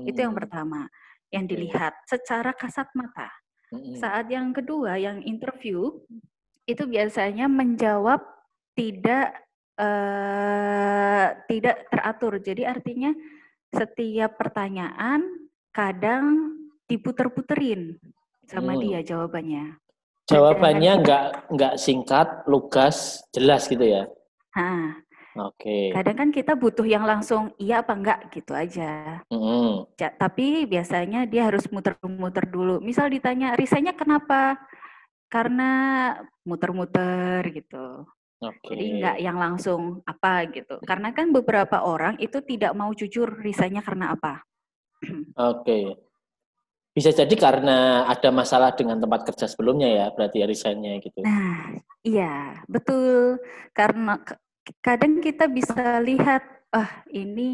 Itu 0.07 0.15
yang 0.23 0.37
Hmm. 0.37 0.45
pertama 0.45 0.87
yang 1.33 1.49
dilihat 1.49 1.97
secara 2.05 2.53
kasat 2.53 2.87
mata. 2.93 3.33
Hmm. 3.73 3.97
Saat 3.97 4.29
yang 4.29 4.53
kedua, 4.53 5.01
yang 5.01 5.25
interview, 5.25 5.89
itu 6.69 6.85
biasanya 6.85 7.49
menjawab 7.49 8.21
tidak 8.77 9.42
eh, 9.75 11.25
tidak 11.49 11.89
teratur. 11.89 12.33
Jadi 12.39 12.63
artinya 12.63 13.11
setiap 13.69 14.37
pertanyaan 14.37 15.49
kadang 15.73 16.53
diputer-puterin 16.85 17.97
sama 18.45 18.77
Hmm. 18.77 18.81
dia 18.81 18.99
jawabannya. 19.01 19.79
Jawabannya 20.29 20.91
nggak 21.03 21.25
nggak 21.51 21.73
singkat, 21.75 22.47
lugas, 22.47 23.19
jelas 23.33 23.67
gitu 23.67 23.83
ya. 23.83 24.07
Nah, 24.55 25.01
Oke. 25.49 25.89
kadang 25.91 26.15
kan 26.15 26.29
kita 26.29 26.53
butuh 26.53 26.85
yang 26.85 27.03
langsung 27.03 27.51
iya 27.57 27.81
apa 27.81 27.91
enggak 27.97 28.19
gitu 28.31 28.53
aja. 28.53 29.19
Hmm. 29.27 29.89
Ja- 29.97 30.13
tapi 30.13 30.63
biasanya 30.69 31.25
dia 31.25 31.49
harus 31.49 31.65
muter-muter 31.67 32.45
dulu. 32.47 32.77
Misal 32.79 33.09
ditanya, 33.09 33.57
risanya 33.57 33.91
kenapa? 33.97 34.55
Karena 35.27 36.13
muter-muter 36.45 37.41
gitu. 37.49 38.05
Oke. 38.41 38.73
Jadi 38.73 38.85
nggak 38.99 39.17
yang 39.21 39.37
langsung 39.37 40.01
apa 40.07 40.47
gitu. 40.49 40.81
Karena 40.83 41.13
kan 41.13 41.29
beberapa 41.29 41.85
orang 41.85 42.17
itu 42.17 42.41
tidak 42.41 42.73
mau 42.73 42.89
jujur 42.91 43.29
risanya 43.39 43.83
karena 43.83 44.15
apa. 44.15 44.41
Oke. 45.51 45.99
Bisa 46.93 47.09
jadi 47.09 47.33
karena 47.33 48.05
ada 48.05 48.29
masalah 48.29 48.69
dengan 48.77 49.01
tempat 49.01 49.25
kerja 49.25 49.49
sebelumnya 49.49 49.89
ya, 49.89 50.05
berarti 50.13 50.45
ya 50.45 50.45
resignnya 50.45 51.01
gitu. 51.01 51.25
Nah, 51.25 51.73
iya, 52.05 52.61
betul. 52.69 53.41
Karena 53.73 54.21
kadang 54.77 55.17
kita 55.17 55.49
bisa 55.49 55.97
lihat, 56.05 56.45
ah 56.73 56.89
ini 57.07 57.49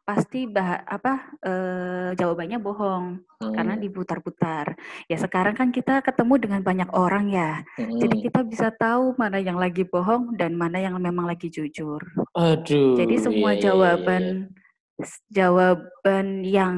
pasti 0.00 0.46
bah 0.46 0.86
apa 0.86 1.36
eh, 1.42 2.10
jawabannya 2.14 2.62
bohong 2.62 3.04
karena 3.38 3.74
Hmm. 3.76 3.82
diputar-putar. 3.82 4.78
Ya 5.04 5.18
sekarang 5.18 5.52
kan 5.52 5.68
kita 5.68 6.00
ketemu 6.00 6.34
dengan 6.38 6.60
banyak 6.62 6.88
orang 6.94 7.28
ya. 7.28 7.60
Jadi 7.76 8.14
Hmm. 8.16 8.24
kita 8.24 8.40
bisa 8.46 8.70
tahu 8.70 9.18
mana 9.18 9.36
yang 9.36 9.58
lagi 9.58 9.82
bohong 9.82 10.38
dan 10.38 10.54
mana 10.54 10.78
yang 10.78 10.94
memang 10.96 11.26
lagi 11.26 11.50
jujur. 11.50 12.00
Aduh. 12.32 12.94
Jadi 12.96 13.14
semua 13.18 13.52
iya, 13.52 13.52
iya, 13.52 13.58
iya, 13.58 13.64
jawaban 13.68 14.24
iya. 14.24 15.04
s- 15.04 15.22
jawaban 15.28 16.26
yang 16.42 16.76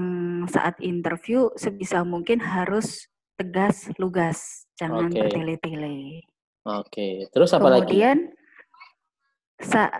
saat 0.48 0.80
interview 0.80 1.52
sebisa 1.54 2.02
mungkin 2.02 2.40
harus 2.40 3.04
tegas, 3.36 3.88
lugas, 3.96 4.64
jangan 4.74 5.08
Oke. 5.08 5.16
bertele-tele. 5.16 6.24
Oke. 6.66 7.28
Terus 7.30 7.52
apa 7.52 7.68
lagi? 7.68 7.84
Kemudian 7.88 8.18
saat 9.60 9.92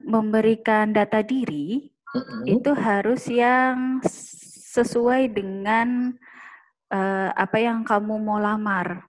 memberikan 0.00 0.92
data 0.92 1.24
diri 1.24 1.88
itu 2.48 2.70
harus 2.72 3.28
yang 3.28 4.00
sesuai 4.76 5.32
dengan 5.32 6.12
eh, 6.92 7.30
apa 7.32 7.56
yang 7.60 7.84
kamu 7.84 8.14
mau 8.20 8.40
lamar. 8.40 9.04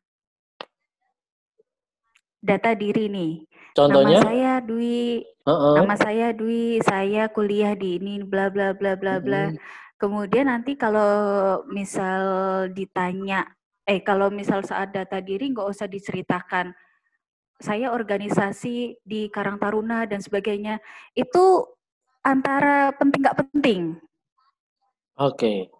Data 2.37 2.71
diri 2.71 3.11
nih. 3.11 3.33
Contohnya? 3.75 4.23
Nama 4.23 4.27
saya 4.29 4.53
Dwi, 4.63 5.21
Heeh. 5.21 5.73
nama 5.77 5.95
saya 5.99 6.27
Dwi, 6.33 6.79
saya 6.81 7.23
kuliah 7.29 7.75
di 7.75 7.99
ini 7.99 8.23
bla 8.23 8.49
bla 8.49 8.73
bla 8.73 8.95
bla 8.95 9.19
bla. 9.19 9.51
Kemudian 9.97 10.47
nanti 10.49 10.77
kalau 10.77 11.65
misal 11.69 12.21
ditanya, 12.71 13.45
eh 13.85 14.01
kalau 14.01 14.29
misal 14.29 14.61
saat 14.61 14.93
data 14.93 15.17
diri 15.21 15.49
nggak 15.49 15.67
usah 15.67 15.89
diceritakan 15.89 16.73
saya 17.57 17.89
organisasi 17.89 19.01
di 19.01 19.27
Karang 19.33 19.57
Taruna 19.57 20.05
dan 20.05 20.21
sebagainya. 20.21 20.77
Itu 21.17 21.65
antara 22.21 22.93
penting 22.93 23.21
nggak 23.25 23.39
penting. 23.49 23.81
Oke. 25.17 25.73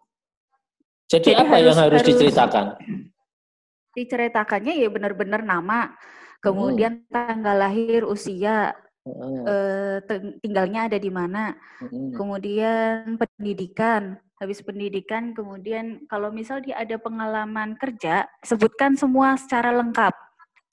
Jadi, 1.07 1.31
Jadi 1.31 1.39
apa 1.39 1.55
yang 1.61 1.77
harus- 1.77 1.79
harus 1.79 2.01
harus- 2.03 2.09
diceritakan? 2.09 2.65
Diceritakannya 3.95 4.73
ya 4.77 4.89
benar-benar 4.91 5.41
nama, 5.41 5.89
Hmm. 5.89 5.97
kemudian 6.43 7.05
tanggal 7.07 7.55
lahir, 7.55 8.03
usia, 8.03 8.75
Heeh. 9.07 9.41
eh, 9.47 9.97
tinggalnya 10.43 10.91
ada 10.91 10.97
di 10.99 11.07
mana, 11.09 11.55
Mm-mm. 11.79 12.13
kemudian 12.13 13.15
pendidikan. 13.15 14.19
Habis 14.37 14.61
pendidikan, 14.61 15.33
kemudian 15.33 16.05
kalau 16.05 16.29
misal 16.29 16.61
dia 16.61 16.77
ada 16.77 16.93
pengalaman 17.01 17.73
kerja, 17.73 18.29
sebutkan 18.45 18.93
semua 18.93 19.33
secara 19.33 19.73
lengkap. 19.73 20.13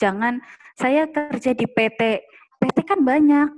Jangan 0.05 0.35
saya 0.77 1.09
kerja 1.09 1.57
di 1.57 1.65
PT. 1.65 2.01
PT 2.61 2.77
kan 2.85 3.01
banyak. 3.01 3.49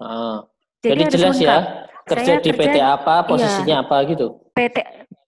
Ah. 0.00 0.48
Jadi, 0.80 1.04
Jadi 1.04 1.12
jelas 1.12 1.36
ya, 1.36 1.56
kerja 2.08 2.40
Saya 2.40 2.40
di 2.40 2.50
PT 2.56 2.72
kerja- 2.72 2.96
apa, 2.96 3.14
posisinya 3.28 3.84
apa 3.84 3.96
gitu. 4.08 4.40
PT 4.56 4.76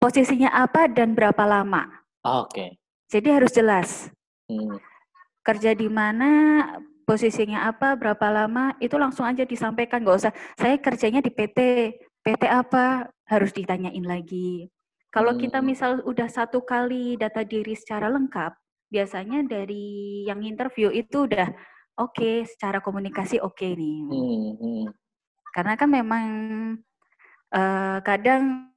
posisinya 0.00 0.49
apa 0.49 0.88
dan 0.88 1.12
berapa 1.12 1.45
lama. 1.45 1.85
Ah, 2.25 2.49
Oke. 2.49 2.81
Jadi 3.07 3.29
harus 3.29 3.52
jelas. 3.52 4.09
Hmm. 4.49 4.81
Kerja 5.45 5.76
di 5.76 5.93
mana, 5.93 6.64
posisinya 7.05 7.69
apa, 7.69 7.93
berapa 7.93 8.33
lama, 8.33 8.73
itu 8.81 8.97
langsung 8.97 9.29
aja 9.29 9.45
disampaikan. 9.45 10.00
Nggak 10.00 10.19
usah, 10.19 10.33
saya 10.57 10.81
kerjanya 10.81 11.21
di 11.21 11.29
PT. 11.29 11.59
PT 12.25 12.43
apa? 12.49 13.12
Harus 13.29 13.52
ditanyain 13.52 14.02
lagi. 14.02 14.73
Kalau 15.12 15.37
kita 15.37 15.61
Hmm. 15.61 15.69
misal 15.69 15.91
udah 16.02 16.25
satu 16.26 16.64
kali 16.64 17.21
data 17.21 17.45
diri 17.45 17.76
secara 17.76 18.09
lengkap, 18.09 18.57
biasanya 18.93 19.49
dari 19.49 20.21
yang 20.29 20.45
interview 20.45 20.93
itu 20.93 21.25
udah 21.25 21.49
oke, 21.97 22.45
secara 22.45 22.85
komunikasi 22.85 23.41
oke 23.41 23.65
nih. 23.65 23.99
Hmm, 24.05 24.53
hmm. 24.61 24.85
Karena 25.53 25.75
kan 25.81 25.89
memang 25.89 26.27
uh, 27.57 27.99
kadang 28.05 28.72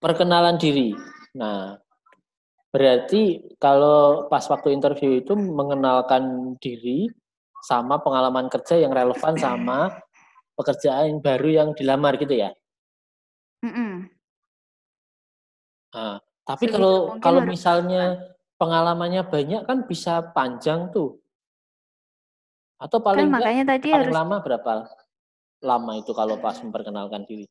perkenalan 0.00 0.56
diri. 0.60 0.92
Nah, 1.36 1.76
berarti 2.72 3.56
kalau 3.56 4.28
pas 4.28 4.44
waktu 4.48 4.72
interview 4.72 5.20
itu 5.20 5.32
mengenalkan 5.36 6.54
diri 6.60 7.08
sama 7.64 7.98
pengalaman 7.98 8.46
kerja 8.52 8.78
yang 8.78 8.92
relevan 8.92 9.34
sama 9.36 9.90
pekerjaan 10.56 11.20
baru 11.20 11.48
yang 11.48 11.68
dilamar 11.76 12.16
gitu 12.20 12.36
ya? 12.36 12.50
Mm 13.64 13.72
-mm. 13.72 13.92
Nah, 15.96 16.20
tapi 16.44 16.68
kalau 16.68 17.16
kalau 17.18 17.40
misalnya 17.42 18.20
pengalamannya 18.60 19.24
banyak 19.24 19.64
kan 19.64 19.88
bisa 19.88 20.20
panjang 20.36 20.92
tuh. 20.92 21.16
Atau 22.76 23.00
paling 23.00 23.32
kan, 23.32 23.40
makanya 23.40 23.64
tadi 23.76 23.88
paling 23.88 24.12
harus... 24.12 24.16
lama 24.20 24.36
berapa 24.44 24.72
lama 25.64 25.92
itu 25.96 26.12
kalau 26.12 26.36
pas 26.36 26.60
memperkenalkan 26.60 27.24
diri? 27.24 27.48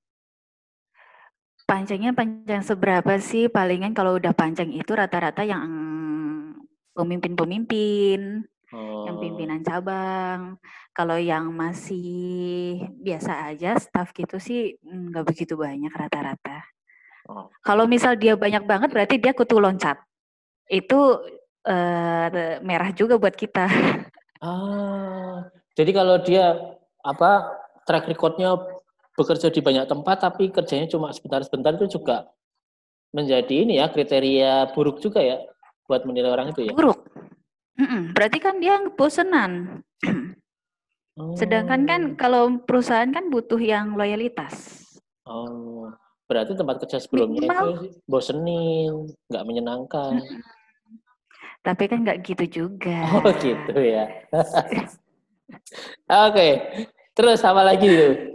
Panjangnya 1.65 2.13
panjang 2.13 2.61
seberapa 2.61 3.17
sih? 3.17 3.49
Palingan 3.49 3.97
kalau 3.97 4.21
udah 4.21 4.37
panjang 4.37 4.69
itu 4.69 4.93
rata-rata 4.93 5.41
yang 5.41 5.65
pemimpin-pemimpin, 6.93 8.45
oh. 8.69 9.09
yang 9.09 9.17
pimpinan 9.17 9.65
cabang. 9.65 10.61
Kalau 10.93 11.17
yang 11.17 11.49
masih 11.49 12.85
biasa 13.01 13.49
aja, 13.49 13.81
staff 13.81 14.13
gitu 14.13 14.37
sih 14.37 14.77
nggak 14.85 15.25
begitu 15.25 15.57
banyak 15.57 15.89
rata-rata. 15.89 16.61
Oh. 17.25 17.49
Kalau 17.65 17.89
misal 17.89 18.13
dia 18.13 18.37
banyak 18.37 18.61
banget, 18.69 18.93
berarti 18.93 19.17
dia 19.17 19.33
kutu 19.33 19.57
loncat. 19.57 19.97
Itu 20.69 21.17
uh, 21.65 22.27
merah 22.61 22.93
juga 22.93 23.17
buat 23.17 23.33
kita. 23.33 23.65
Ah, 24.45 25.49
jadi 25.73 25.91
kalau 25.97 26.21
dia 26.21 26.53
apa 27.01 27.49
track 27.89 28.05
recordnya 28.05 28.53
bekerja 29.15 29.47
di 29.47 29.63
banyak 29.63 29.87
tempat 29.87 30.17
tapi 30.27 30.51
kerjanya 30.51 30.91
cuma 30.91 31.11
sebentar-sebentar 31.15 31.75
itu 31.79 31.99
juga 31.99 32.27
menjadi 33.15 33.63
ini 33.63 33.79
ya 33.79 33.87
kriteria 33.87 34.75
buruk 34.75 34.99
juga 34.99 35.23
ya 35.23 35.39
buat 35.87 36.03
menilai 36.03 36.31
orang 36.33 36.51
itu 36.51 36.67
ya. 36.67 36.73
Buruk. 36.75 36.99
Berarti 38.15 38.37
kan 38.41 38.59
dia 38.59 38.79
bosenan. 38.95 39.83
oh. 41.19 41.35
Sedangkan 41.39 41.87
kan 41.87 42.01
kalau 42.19 42.59
perusahaan 42.63 43.07
kan 43.11 43.31
butuh 43.31 43.59
yang 43.59 43.95
loyalitas. 43.95 44.83
Oh, 45.25 45.89
berarti 46.29 46.53
tempat 46.53 46.81
kerja 46.85 47.01
sebelumnya 47.01 47.45
Minimal. 47.45 47.65
itu 47.65 47.97
bosenin, 48.05 48.93
nggak 49.31 49.45
menyenangkan. 49.45 50.21
Tapi 51.65 51.83
kan 51.89 52.05
nggak 52.05 52.21
gitu 52.25 52.45
juga. 52.65 53.09
Oh 53.21 53.29
gitu 53.41 53.73
ya. 53.79 54.05
Oke, 56.09 56.33
okay. 56.33 56.51
terus 57.13 57.41
apa 57.45 57.61
lagi 57.61 57.85
tuh? 57.85 58.34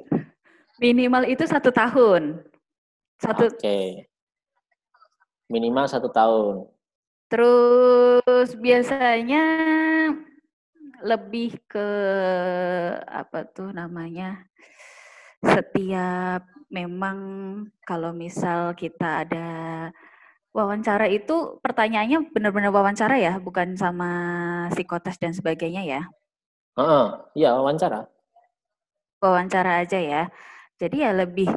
Minimal 0.81 1.29
itu 1.29 1.45
satu 1.45 1.69
tahun. 1.69 2.41
Satu. 3.21 3.53
Oke. 3.53 3.61
Okay. 3.61 3.87
Minimal 5.53 5.85
satu 5.85 6.09
tahun. 6.09 6.65
Terus 7.29 8.57
biasanya 8.57 9.45
lebih 11.05 11.61
ke 11.69 11.89
apa 13.05 13.45
tuh 13.45 13.77
namanya? 13.77 14.49
Setiap 15.45 16.49
memang 16.73 17.19
kalau 17.85 18.17
misal 18.17 18.73
kita 18.73 19.29
ada 19.29 19.49
wawancara 20.57 21.13
itu 21.13 21.61
pertanyaannya 21.61 22.33
benar-benar 22.33 22.73
wawancara 22.73 23.21
ya, 23.21 23.37
bukan 23.37 23.77
sama 23.77 24.11
psikotes 24.73 25.21
dan 25.21 25.37
sebagainya 25.37 25.85
ya? 25.85 26.03
Heeh, 26.81 26.89
uh, 26.89 27.07
iya 27.37 27.53
wawancara. 27.53 28.09
Wawancara 29.21 29.85
aja 29.85 30.01
ya. 30.01 30.23
Jadi 30.81 31.05
ya 31.05 31.13
lebih 31.13 31.53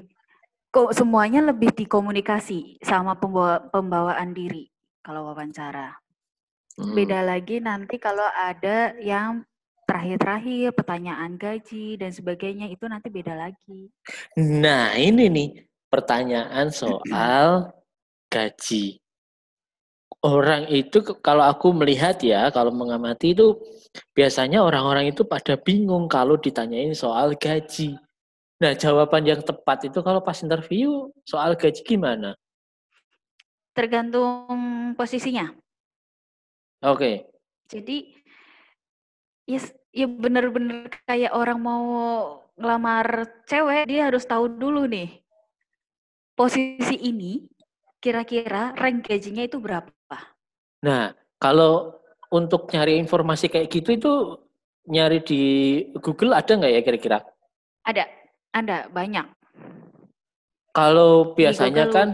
kok 0.67 0.91
semuanya 0.91 1.39
lebih 1.39 1.71
dikomunikasi 1.71 2.83
sama 2.83 3.15
pembawa, 3.15 3.63
pembawaan 3.71 4.35
diri 4.35 4.67
kalau 4.99 5.31
wawancara. 5.31 5.95
Hmm. 6.75 6.91
Beda 6.91 7.23
lagi 7.23 7.63
nanti 7.63 7.95
kalau 8.01 8.25
ada 8.35 8.91
yang 8.99 9.47
terakhir-terakhir 9.87 10.75
pertanyaan 10.75 11.39
gaji 11.39 11.95
dan 12.01 12.11
sebagainya 12.11 12.67
itu 12.67 12.83
nanti 12.89 13.07
beda 13.07 13.37
lagi. 13.37 13.87
Nah, 14.35 14.97
ini 14.97 15.29
nih 15.29 15.49
pertanyaan 15.87 16.73
soal 16.73 17.69
gaji. 18.27 18.97
Orang 20.23 20.71
itu 20.71 21.03
kalau 21.19 21.43
aku 21.45 21.75
melihat 21.75 22.15
ya, 22.23 22.49
kalau 22.49 22.71
mengamati 22.71 23.35
itu 23.35 23.59
biasanya 24.15 24.63
orang-orang 24.63 25.11
itu 25.11 25.27
pada 25.27 25.59
bingung 25.59 26.07
kalau 26.09 26.39
ditanyain 26.39 26.95
soal 26.95 27.35
gaji. 27.37 27.99
Nah, 28.63 28.71
jawaban 28.79 29.27
yang 29.27 29.43
tepat 29.43 29.91
itu 29.91 29.99
kalau 29.99 30.23
pas 30.23 30.39
interview 30.39 31.11
soal 31.27 31.59
gaji 31.59 31.83
gimana? 31.83 32.31
Tergantung 33.75 34.95
posisinya. 34.95 35.51
Oke. 36.79 36.95
Okay. 36.95 37.15
Jadi 37.67 37.97
ya 39.43 39.59
ya 39.91 40.07
bener-bener 40.07 40.87
kayak 41.03 41.35
orang 41.35 41.59
mau 41.59 41.83
ngelamar 42.55 43.27
cewek, 43.43 43.83
dia 43.91 44.07
harus 44.07 44.23
tahu 44.23 44.47
dulu 44.47 44.87
nih. 44.87 45.11
Posisi 46.31 46.95
ini 47.03 47.43
kira-kira 47.99 48.71
rank 48.79 49.11
gajinya 49.11 49.43
itu 49.43 49.59
berapa? 49.59 50.17
Nah, 50.87 51.11
kalau 51.35 51.99
untuk 52.31 52.71
nyari 52.71 52.95
informasi 52.95 53.51
kayak 53.51 53.67
gitu 53.67 53.89
itu 53.91 54.13
nyari 54.87 55.19
di 55.19 55.41
Google 55.99 56.31
ada 56.31 56.55
nggak 56.55 56.71
ya 56.71 56.79
kira-kira? 56.79 57.19
Ada. 57.83 58.22
Ada, 58.53 58.87
banyak. 58.93 59.25
Kalau 60.73 61.33
biasanya 61.33 61.89
kan 61.89 62.13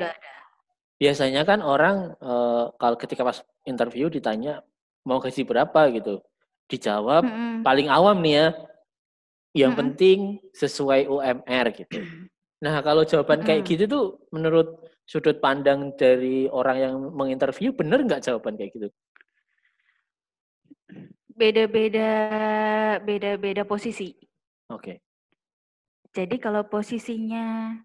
biasanya 1.00 1.48
kan 1.48 1.64
orang 1.64 2.16
e, 2.20 2.34
kalau 2.76 2.96
ketika 3.00 3.24
pas 3.24 3.40
interview 3.64 4.12
ditanya 4.12 4.64
mau 5.08 5.20
gaji 5.20 5.44
berapa 5.44 5.92
gitu. 5.96 6.24
Dijawab 6.68 7.24
mm 7.24 7.32
-hmm. 7.32 7.56
paling 7.64 7.88
awam 7.88 8.20
nih 8.24 8.36
ya. 8.36 8.48
Yang 9.52 9.72
mm 9.72 9.76
-hmm. 9.76 9.80
penting 9.80 10.20
sesuai 10.56 11.02
UMR 11.08 11.66
gitu. 11.76 12.00
Nah, 12.60 12.84
kalau 12.84 13.08
jawaban 13.08 13.40
mm 13.40 13.44
-hmm. 13.48 13.56
kayak 13.56 13.72
gitu 13.72 13.84
tuh 13.88 14.06
menurut 14.36 14.84
sudut 15.08 15.40
pandang 15.40 15.96
dari 15.96 16.52
orang 16.52 16.78
yang 16.78 16.96
menginterview 17.16 17.72
benar 17.72 18.04
nggak 18.04 18.20
jawaban 18.20 18.60
kayak 18.60 18.76
gitu? 18.76 18.88
Beda-beda 21.32 22.12
beda-beda 23.00 23.64
posisi. 23.64 24.12
Oke. 24.68 25.00
Okay. 25.00 25.09
Jadi 26.10 26.42
kalau 26.42 26.66
posisinya 26.66 27.78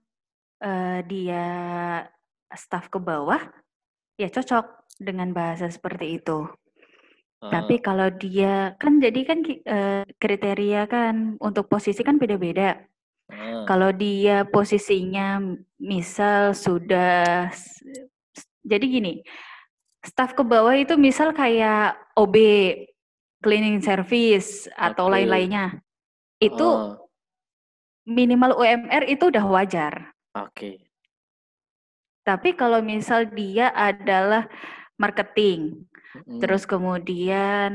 uh, 0.64 0.98
dia 1.04 1.46
staff 2.56 2.88
ke 2.88 2.96
bawah, 2.96 3.40
ya 4.16 4.32
cocok 4.32 4.96
dengan 4.96 5.36
bahasa 5.36 5.68
seperti 5.68 6.22
itu. 6.22 6.48
Uh. 7.44 7.52
Tapi 7.52 7.84
kalau 7.84 8.08
dia 8.08 8.72
kan 8.80 8.96
jadi 8.96 9.20
kan 9.28 9.38
uh, 9.44 10.02
kriteria 10.16 10.88
kan 10.88 11.36
untuk 11.36 11.68
posisi 11.68 12.00
kan 12.00 12.16
beda-beda. 12.16 12.80
Uh. 13.28 13.68
Kalau 13.68 13.92
dia 13.92 14.48
posisinya 14.48 15.44
misal 15.76 16.56
sudah 16.56 17.52
jadi 18.64 18.84
gini, 18.88 19.20
staff 20.00 20.32
ke 20.32 20.40
bawah 20.40 20.72
itu 20.72 20.96
misal 20.96 21.36
kayak 21.36 22.00
OB, 22.16 22.36
cleaning 23.44 23.84
service 23.84 24.64
atau 24.72 25.12
okay. 25.12 25.20
lain-lainnya. 25.20 25.84
Itu 26.40 26.64
uh 26.64 27.03
minimal 28.04 28.60
UMR 28.60 29.04
itu 29.08 29.32
udah 29.32 29.44
wajar. 29.48 30.14
Oke. 30.36 30.48
Okay. 30.52 30.74
Tapi 32.24 32.56
kalau 32.56 32.80
misal 32.80 33.28
dia 33.28 33.68
adalah 33.72 34.48
marketing, 34.96 35.84
hmm. 36.24 36.40
terus 36.40 36.64
kemudian 36.64 37.72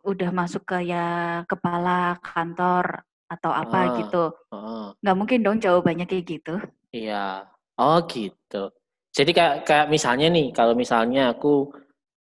udah 0.00 0.30
masuk 0.32 0.64
ke 0.64 0.88
ya 0.88 1.40
kepala 1.44 2.16
kantor 2.24 3.04
atau 3.28 3.52
apa 3.52 3.78
ah, 3.78 3.86
gitu, 4.00 4.24
ah. 4.50 4.90
nggak 5.04 5.16
mungkin 5.16 5.40
dong 5.44 5.58
jawabannya 5.60 6.08
kayak 6.08 6.24
gitu. 6.24 6.56
Iya. 6.90 7.46
Oh 7.76 8.00
gitu. 8.08 8.72
Jadi 9.12 9.30
kayak 9.36 9.56
kayak 9.68 9.86
misalnya 9.92 10.28
nih, 10.32 10.56
kalau 10.56 10.72
misalnya 10.72 11.36
aku 11.36 11.68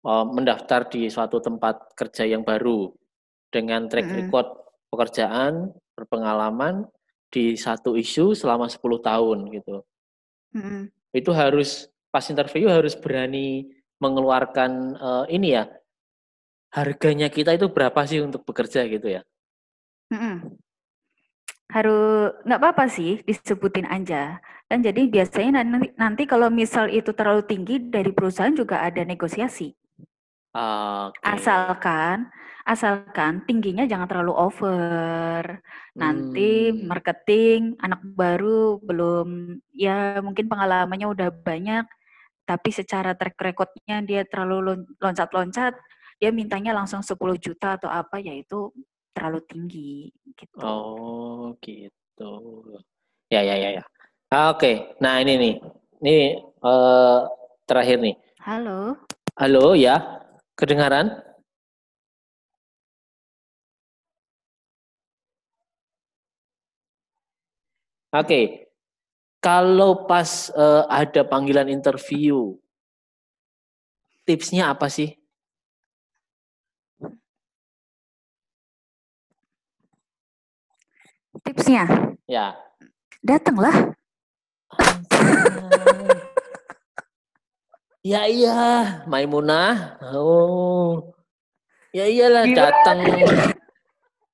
uh, 0.05 0.25
mendaftar 0.27 0.85
di 0.91 1.09
suatu 1.09 1.39
tempat 1.41 1.97
kerja 1.97 2.27
yang 2.29 2.45
baru 2.45 2.93
dengan 3.49 3.89
track 3.89 4.05
-hmm. 4.05 4.17
record 4.27 4.47
pekerjaan, 4.93 5.73
berpengalaman, 5.97 6.85
di 7.33 7.57
satu 7.57 7.97
isu 7.97 8.37
selama 8.37 8.69
10 8.69 8.77
tahun 9.01 9.39
gitu. 9.49 9.81
Mm-hmm. 10.53 10.81
Itu 11.17 11.33
harus 11.33 11.89
pas 12.13 12.21
interview 12.29 12.69
harus 12.69 12.93
berani 12.93 13.73
mengeluarkan 13.97 14.71
uh, 15.01 15.25
ini 15.25 15.57
ya 15.57 15.65
harganya 16.69 17.33
kita 17.33 17.57
itu 17.57 17.65
berapa 17.73 17.97
sih 18.05 18.21
untuk 18.21 18.45
bekerja 18.45 18.85
gitu 18.85 19.17
ya? 19.17 19.21
Mm-mm. 20.13 20.61
Harus 21.73 22.37
nggak 22.45 22.59
apa-apa 22.61 22.85
sih 22.85 23.25
disebutin 23.25 23.89
aja. 23.89 24.37
Dan 24.69 24.85
jadi 24.85 25.09
biasanya 25.09 25.65
nanti, 25.65 25.89
nanti 25.97 26.23
kalau 26.29 26.53
misal 26.53 26.89
itu 26.89 27.13
terlalu 27.17 27.45
tinggi 27.49 27.81
dari 27.81 28.13
perusahaan 28.13 28.53
juga 28.53 28.85
ada 28.85 29.01
negosiasi. 29.01 29.73
Okay. 30.53 31.25
Asalkan 31.25 32.29
asalkan 32.63 33.43
tingginya 33.43 33.83
jangan 33.89 34.05
terlalu 34.05 34.33
over. 34.37 35.61
Nanti 35.93 36.73
hmm. 36.73 36.89
marketing 36.89 37.77
anak 37.77 38.01
baru 38.01 38.81
belum 38.81 39.59
ya 39.73 40.17
mungkin 40.25 40.49
pengalamannya 40.49 41.05
udah 41.05 41.29
banyak 41.29 41.85
tapi 42.43 42.69
secara 42.75 43.15
track 43.15 43.39
recordnya 43.39 44.03
dia 44.03 44.27
terlalu 44.27 44.83
loncat-loncat, 44.99 45.79
dia 46.19 46.29
mintanya 46.35 46.75
langsung 46.75 46.99
10 46.99 47.15
juta 47.39 47.79
atau 47.79 47.87
apa 47.87 48.19
yaitu 48.19 48.67
terlalu 49.15 49.39
tinggi 49.47 50.11
gitu. 50.35 50.59
Oh, 50.59 51.55
gitu. 51.63 52.31
Ya 53.31 53.39
ya 53.39 53.55
ya 53.55 53.79
ya. 53.79 53.83
Ah, 54.27 54.51
Oke. 54.51 54.59
Okay. 54.59 54.75
Nah, 54.99 55.23
ini 55.23 55.33
nih. 55.39 55.55
Ini 56.03 56.15
uh, 56.59 57.31
terakhir 57.63 58.03
nih. 58.03 58.15
Halo. 58.43 58.99
Halo 59.39 59.71
ya. 59.79 60.19
Kedengaran? 60.59 61.15
Oke, 68.13 68.29
okay. 68.29 68.45
kalau 69.41 70.05
pas 70.05 70.53
uh, 70.53 70.85
ada 70.85 71.25
panggilan 71.25 71.65
interview, 71.65 72.53
tipsnya 74.21 74.69
apa 74.69 74.85
sih? 74.85 75.17
Tipsnya? 81.41 81.89
Ya. 82.29 82.53
Datanglah. 83.25 83.97
ya 88.13 88.29
iya, 88.29 88.61
Maimunah. 89.09 89.97
Oh. 90.13 91.17
Ya 91.89 92.05
iyalah 92.05 92.45
datang 92.45 93.01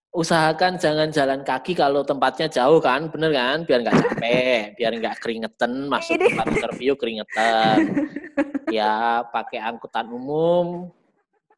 usahakan 0.09 0.81
jangan 0.81 1.09
jalan 1.13 1.41
kaki 1.45 1.77
kalau 1.77 2.01
tempatnya 2.01 2.49
jauh 2.49 2.81
kan, 2.81 3.09
bener 3.13 3.29
kan? 3.29 3.57
Biar 3.65 3.79
nggak 3.85 3.97
capek, 3.97 4.61
biar 4.73 4.91
nggak 4.97 5.15
keringetan 5.21 5.71
masuk 5.85 6.17
tempat 6.17 6.47
interview 6.49 6.93
keringetan. 6.97 7.77
Ya 8.69 9.21
pakai 9.29 9.61
angkutan 9.61 10.09
umum, 10.09 10.89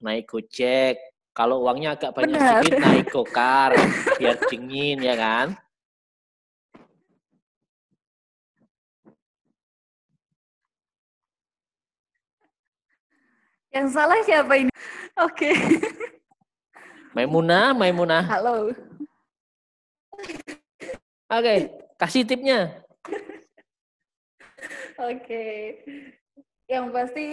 naik 0.04 0.28
gojek. 0.28 1.00
Kalau 1.32 1.64
uangnya 1.64 1.96
agak 1.96 2.12
banyak 2.12 2.36
bener. 2.36 2.60
sedikit 2.60 2.80
naik 2.84 3.08
gokar, 3.08 3.72
biar 4.20 4.36
dingin 4.52 5.00
ya 5.00 5.16
kan? 5.16 5.56
Yang 13.72 13.88
salah 13.96 14.20
siapa 14.28 14.54
ini? 14.60 14.72
Oke. 15.24 15.56
Okay. 15.56 16.11
Maimunah, 17.12 17.76
Maimunah. 17.76 18.24
Halo. 18.24 18.71
Oke, 18.71 18.88
okay, 21.28 21.60
kasih 22.00 22.24
tipnya. 22.24 22.71
Oke. 24.95 25.19
Okay. 25.19 25.56
Yang 26.71 26.86
pasti 26.95 27.28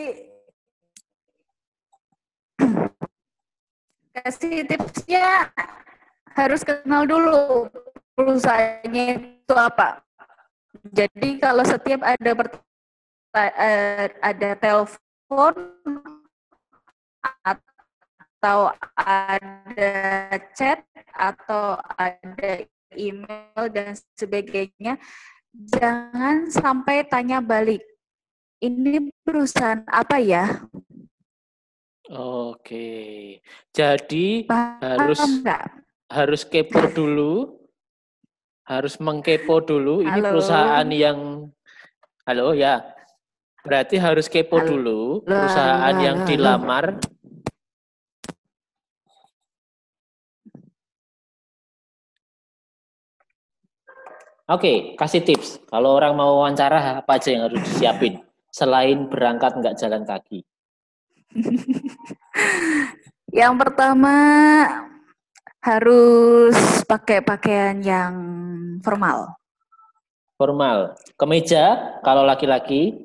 kasih 4.18 4.66
tipsnya 4.66 5.46
harus 6.34 6.66
kenal 6.66 7.06
dulu 7.06 7.70
perusahaannya 8.18 9.06
itu 9.38 9.54
apa. 9.54 10.02
Jadi 10.90 11.38
kalau 11.38 11.62
setiap 11.62 12.02
ada 12.02 12.30
eh, 13.38 14.10
ada 14.26 14.50
telepon 14.58 15.54
atau 18.38 18.70
ada 18.94 20.30
chat 20.54 20.86
atau 21.10 21.74
ada 21.98 22.62
email 22.94 23.66
dan 23.74 23.98
sebagainya, 24.14 24.94
jangan 25.74 26.46
sampai 26.46 27.02
tanya 27.02 27.42
balik. 27.42 27.82
Ini 28.62 29.10
perusahaan 29.26 29.82
apa 29.90 30.22
ya? 30.22 30.62
Oke, 32.14 33.42
jadi 33.74 34.46
Paham 34.46 34.80
harus 34.80 35.18
enggak? 35.18 35.66
harus 36.08 36.42
kepo 36.46 36.80
dulu, 36.94 37.58
harus 38.64 39.02
mengkepo 39.02 39.60
dulu. 39.66 40.06
Ini 40.06 40.22
Halo. 40.22 40.30
perusahaan 40.30 40.88
yang, 40.88 41.50
halo 42.22 42.54
ya, 42.54 42.86
berarti 43.66 43.98
harus 43.98 44.30
kepo 44.30 44.62
halo. 44.62 44.70
dulu 44.70 45.00
perusahaan 45.26 45.90
halo. 45.92 46.06
yang 46.06 46.18
dilamar 46.24 46.96
Oke, 54.48 54.96
kasih 54.96 55.28
tips. 55.28 55.60
Kalau 55.68 55.92
orang 55.92 56.16
mau 56.16 56.40
wawancara, 56.40 57.04
apa 57.04 57.20
aja 57.20 57.28
yang 57.28 57.52
harus 57.52 57.60
disiapin? 57.68 58.24
Selain 58.48 59.04
berangkat 59.04 59.60
nggak 59.60 59.76
jalan 59.76 60.08
kaki. 60.08 60.40
yang 63.44 63.60
pertama, 63.60 64.16
harus 65.60 66.56
pakai 66.88 67.20
pakaian 67.20 67.76
yang 67.84 68.14
formal. 68.80 69.36
Formal. 70.40 70.96
Kemeja, 71.20 72.00
kalau 72.00 72.24
laki-laki? 72.24 73.04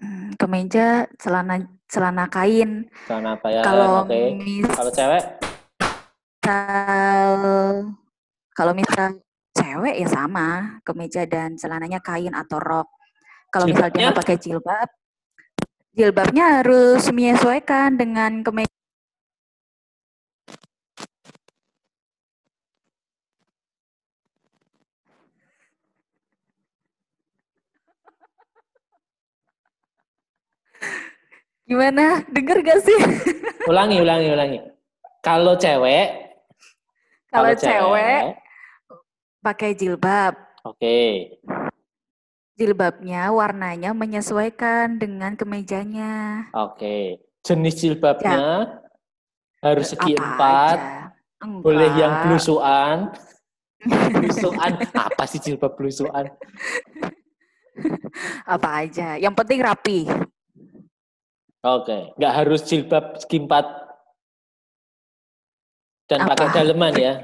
Hmm, 0.00 0.32
kemeja, 0.40 1.12
celana 1.20 1.60
celana 1.92 2.24
kain. 2.32 2.88
Celana 3.04 3.36
kain, 3.36 3.60
kalau 3.60 4.08
okay. 4.08 4.40
Kalau 4.64 4.92
cewek? 4.96 5.24
Kalau 8.56 8.72
misal 8.72 9.20
cewek 9.72 10.04
ya 10.04 10.08
sama, 10.12 10.76
kemeja 10.84 11.24
dan 11.24 11.56
celananya 11.56 11.96
kain 12.04 12.36
atau 12.36 12.60
rok. 12.60 12.92
Kalau 13.48 13.64
misalnya 13.64 14.12
dia 14.12 14.12
pakai 14.12 14.36
jilbab, 14.36 14.88
jilbabnya 15.96 16.60
harus 16.60 17.08
menyesuaikan 17.08 17.96
dengan 17.96 18.44
kemeja. 18.44 18.68
Gimana? 31.64 32.20
Dengar 32.28 32.60
gak 32.60 32.84
sih? 32.84 33.00
Ulangi, 33.64 34.04
ulangi, 34.04 34.28
ulangi. 34.36 34.58
Kalau 35.24 35.56
cewek, 35.56 36.36
kalau 37.32 37.56
cewek, 37.56 38.36
pakai 39.42 39.74
jilbab. 39.74 40.38
Oke. 40.62 40.78
Okay. 40.78 41.12
Jilbabnya 42.54 43.34
warnanya 43.34 43.90
menyesuaikan 43.90 44.96
dengan 45.02 45.34
kemejanya. 45.34 46.46
Oke. 46.54 46.78
Okay. 46.78 47.02
Jenis 47.42 47.74
jilbabnya 47.82 48.38
ya. 48.38 49.66
harus 49.66 49.90
segi 49.90 50.14
Apa 50.14 50.22
empat. 50.22 50.78
Boleh 51.42 51.90
yang 51.98 52.30
blusuan. 52.30 53.10
blusuan. 54.14 54.78
Apa 54.94 55.26
sih 55.26 55.42
jilbab 55.42 55.74
blusuan? 55.74 56.30
Apa 58.46 58.86
aja. 58.86 59.18
Yang 59.18 59.34
penting 59.42 59.58
rapi. 59.58 60.00
Oke. 60.06 61.82
Okay. 61.82 62.02
Nggak 62.14 62.34
harus 62.38 62.60
jilbab 62.62 63.04
segi 63.18 63.42
empat 63.42 63.66
dan 66.06 66.20
Apa? 66.22 66.28
pakai 66.30 66.46
daleman 66.54 66.94
ya. 66.94 67.14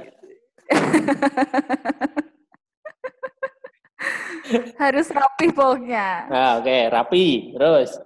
Harus 4.81 5.13
rapi 5.13 5.53
pokoknya. 5.53 6.29
Nah, 6.31 6.59
oke, 6.61 6.65
okay. 6.65 6.89
rapi. 6.89 7.53
Terus? 7.53 8.01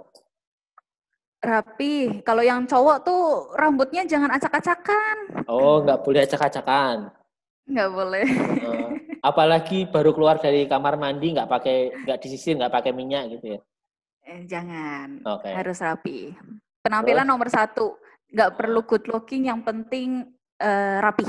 Rapi. 1.42 2.22
Kalau 2.22 2.42
yang 2.42 2.66
cowok 2.66 2.98
tuh 3.03 3.51
rambutnya 3.59 4.07
jangan 4.07 4.31
acak-acakan. 4.35 5.44
Oh, 5.51 5.83
nggak 5.83 6.03
boleh 6.07 6.22
acak-acakan. 6.22 7.11
Nggak 7.66 7.90
boleh. 7.94 8.27
Uh, 8.62 8.90
apalagi 9.22 9.87
baru 9.87 10.14
keluar 10.14 10.38
dari 10.38 10.66
kamar 10.66 10.98
mandi 10.98 11.33
nggak 11.35 11.51
pakai 11.51 11.92
nggak 12.07 12.20
disisir 12.22 12.57
nggak 12.59 12.75
pakai 12.75 12.92
minyak 12.94 13.38
gitu 13.38 13.59
ya? 13.59 13.61
Eh, 14.22 14.46
jangan. 14.46 15.18
Okay. 15.22 15.53
Harus 15.55 15.79
rapi. 15.83 16.35
Penampilan 16.83 17.27
Terus? 17.27 17.31
nomor 17.31 17.48
satu. 17.51 17.98
Nggak 18.33 18.51
perlu 18.57 18.81
good 18.87 19.05
looking, 19.11 19.51
yang 19.51 19.62
penting 19.62 20.27
uh, 20.62 20.98
rapi. 21.03 21.27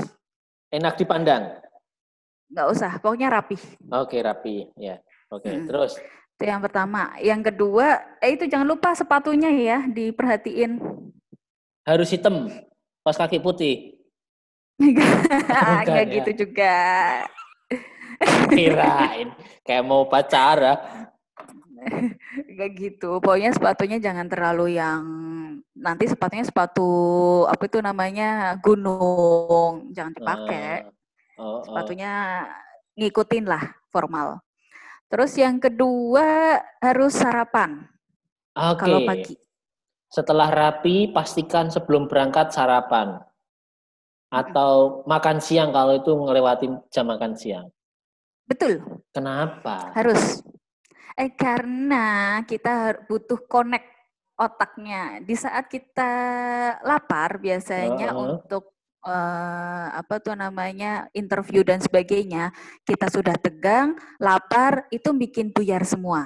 Enak 0.73 0.97
dipandang? 0.97 1.53
Nggak 2.49 2.67
usah, 2.73 2.91
pokoknya 2.97 3.29
rapi. 3.29 3.61
Oke, 3.93 4.17
okay, 4.17 4.19
rapi. 4.25 4.55
Ya, 4.73 4.97
oke. 5.29 5.45
Okay. 5.45 5.53
Hmm. 5.53 5.65
Terus? 5.69 6.01
Itu 6.33 6.43
yang 6.49 6.65
pertama. 6.65 7.13
Yang 7.21 7.53
kedua, 7.53 8.01
eh 8.17 8.33
itu 8.33 8.49
jangan 8.49 8.65
lupa 8.65 8.97
sepatunya 8.97 9.53
ya 9.53 9.85
diperhatiin. 9.85 10.81
Harus 11.85 12.09
hitam, 12.09 12.49
pas 13.05 13.13
kaki 13.13 13.37
putih. 13.37 14.01
Enggak 14.81 16.09
gitu 16.17 16.31
ya. 16.33 16.37
juga. 16.41 16.75
Kirain 18.49 19.29
kayak 19.61 19.85
mau 19.85 20.09
pacara. 20.09 21.05
Enggak 22.49 22.69
gitu. 22.77 23.19
Pokoknya 23.19 23.51
sepatunya 23.53 23.97
jangan 23.99 24.27
terlalu 24.29 24.77
yang 24.79 25.01
nanti 25.73 26.07
sepatunya 26.07 26.45
sepatu 26.45 26.89
apa 27.49 27.63
itu 27.65 27.79
namanya 27.81 28.57
gunung, 28.61 29.91
jangan 29.91 30.13
dipakai. 30.15 30.87
Uh, 31.35 31.41
uh, 31.41 31.43
uh. 31.43 31.59
Sepatunya 31.65 32.11
ngikutin 32.97 33.45
lah 33.49 33.63
formal. 33.89 34.41
Terus 35.13 35.37
yang 35.37 35.61
kedua 35.61 36.57
harus 36.81 37.13
sarapan. 37.13 37.85
Oke. 38.57 38.81
Okay. 38.81 38.81
Kalau 38.81 38.99
pagi. 39.05 39.35
Setelah 40.13 40.49
rapi, 40.53 41.09
pastikan 41.09 41.73
sebelum 41.73 42.05
berangkat 42.05 42.53
sarapan. 42.53 43.17
Atau 44.29 45.01
makan 45.09 45.37
siang 45.41 45.73
kalau 45.73 45.97
itu 45.97 46.09
ngelewatin 46.09 46.81
jam 46.89 47.09
makan 47.09 47.33
siang. 47.33 47.65
Betul. 48.45 48.81
Kenapa? 49.13 49.93
Harus. 49.93 50.45
Eh 51.13 51.31
karena 51.33 52.39
kita 52.45 53.05
butuh 53.05 53.39
connect 53.45 53.85
otaknya. 54.37 55.21
Di 55.21 55.35
saat 55.37 55.69
kita 55.69 56.11
lapar 56.81 57.37
biasanya 57.37 58.11
uh 58.11 58.17
-huh. 58.17 58.25
untuk 58.37 58.73
uh, 59.05 59.87
apa 59.93 60.17
tuh 60.23 60.33
namanya 60.33 61.07
interview 61.13 61.61
dan 61.61 61.79
sebagainya, 61.83 62.49
kita 62.87 63.07
sudah 63.11 63.35
tegang, 63.37 63.95
lapar, 64.17 64.87
itu 64.89 65.11
bikin 65.13 65.53
buyar 65.53 65.83
semua. 65.85 66.25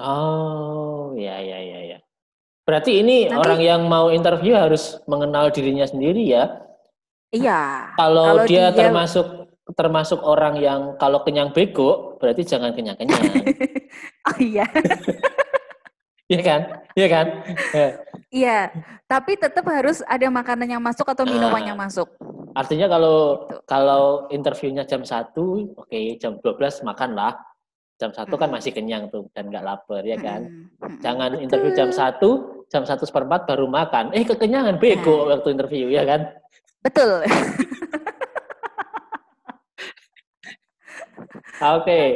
Oh, 0.00 1.12
ya 1.16 1.38
ya 1.40 1.58
ya 1.60 1.80
ya. 1.96 1.98
Berarti 2.62 3.02
ini 3.02 3.26
Nanti, 3.26 3.38
orang 3.42 3.60
yang 3.60 3.82
mau 3.90 4.06
interview 4.14 4.54
harus 4.54 5.02
mengenal 5.10 5.50
dirinya 5.50 5.82
sendiri 5.82 6.22
ya? 6.22 6.62
Iya. 7.34 7.90
Kalau, 7.98 8.38
kalau 8.38 8.44
dia, 8.46 8.70
dia 8.70 8.76
termasuk 8.76 9.41
termasuk 9.76 10.20
orang 10.22 10.60
yang 10.60 10.80
kalau 10.96 11.24
kenyang 11.24 11.52
bego, 11.52 12.16
berarti 12.20 12.44
jangan 12.44 12.72
kenyang-kenyang. 12.76 13.22
oh 14.28 14.36
iya. 14.40 14.66
Iya 16.32 16.40
kan? 16.40 16.60
Iya 16.96 17.08
kan? 17.12 17.26
Iya, 18.32 18.72
tapi 19.04 19.36
tetap 19.36 19.60
harus 19.68 20.00
ada 20.08 20.24
makanan 20.32 20.64
yang 20.64 20.80
masuk 20.80 21.04
atau 21.04 21.28
minuman 21.28 21.60
nah, 21.60 21.68
yang 21.68 21.76
masuk. 21.76 22.08
Artinya 22.56 22.88
kalau 22.88 23.44
gitu. 23.44 23.60
kalau 23.68 24.04
interviewnya 24.32 24.88
jam 24.88 25.04
1, 25.04 25.36
oke 25.36 25.76
okay, 25.76 26.16
jam 26.16 26.40
12 26.40 26.80
makan 26.80 27.12
lah. 27.12 27.36
Jam 28.00 28.08
1 28.08 28.24
hmm. 28.24 28.40
kan 28.40 28.48
masih 28.48 28.72
kenyang 28.72 29.12
tuh 29.12 29.28
dan 29.36 29.52
nggak 29.52 29.60
lapar 29.60 30.00
ya 30.00 30.16
kan. 30.16 30.48
Hmm. 30.48 30.96
Jangan 31.04 31.36
Betul. 31.36 31.44
interview 31.44 31.70
jam 31.76 31.90
1, 31.92 32.72
jam 32.72 32.82
1 32.88 33.04
seperempat 33.04 33.40
baru 33.44 33.68
makan. 33.68 34.16
Eh 34.16 34.24
kekenyangan 34.24 34.80
bego 34.80 35.28
nah. 35.28 35.36
waktu 35.36 35.52
interview 35.52 35.92
ya 35.92 36.08
kan. 36.08 36.32
Betul. 36.80 37.28
Oke. 41.60 41.84
Okay. 41.84 42.06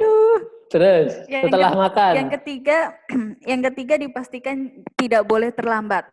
Terus 0.66 1.10
yang 1.30 1.46
setelah 1.46 1.70
yang, 1.70 1.78
makan. 1.78 2.12
Yang 2.18 2.30
ketiga, 2.40 2.78
yang 3.50 3.60
ketiga 3.70 3.94
dipastikan 4.02 4.56
tidak 4.98 5.22
boleh 5.24 5.54
terlambat 5.54 6.10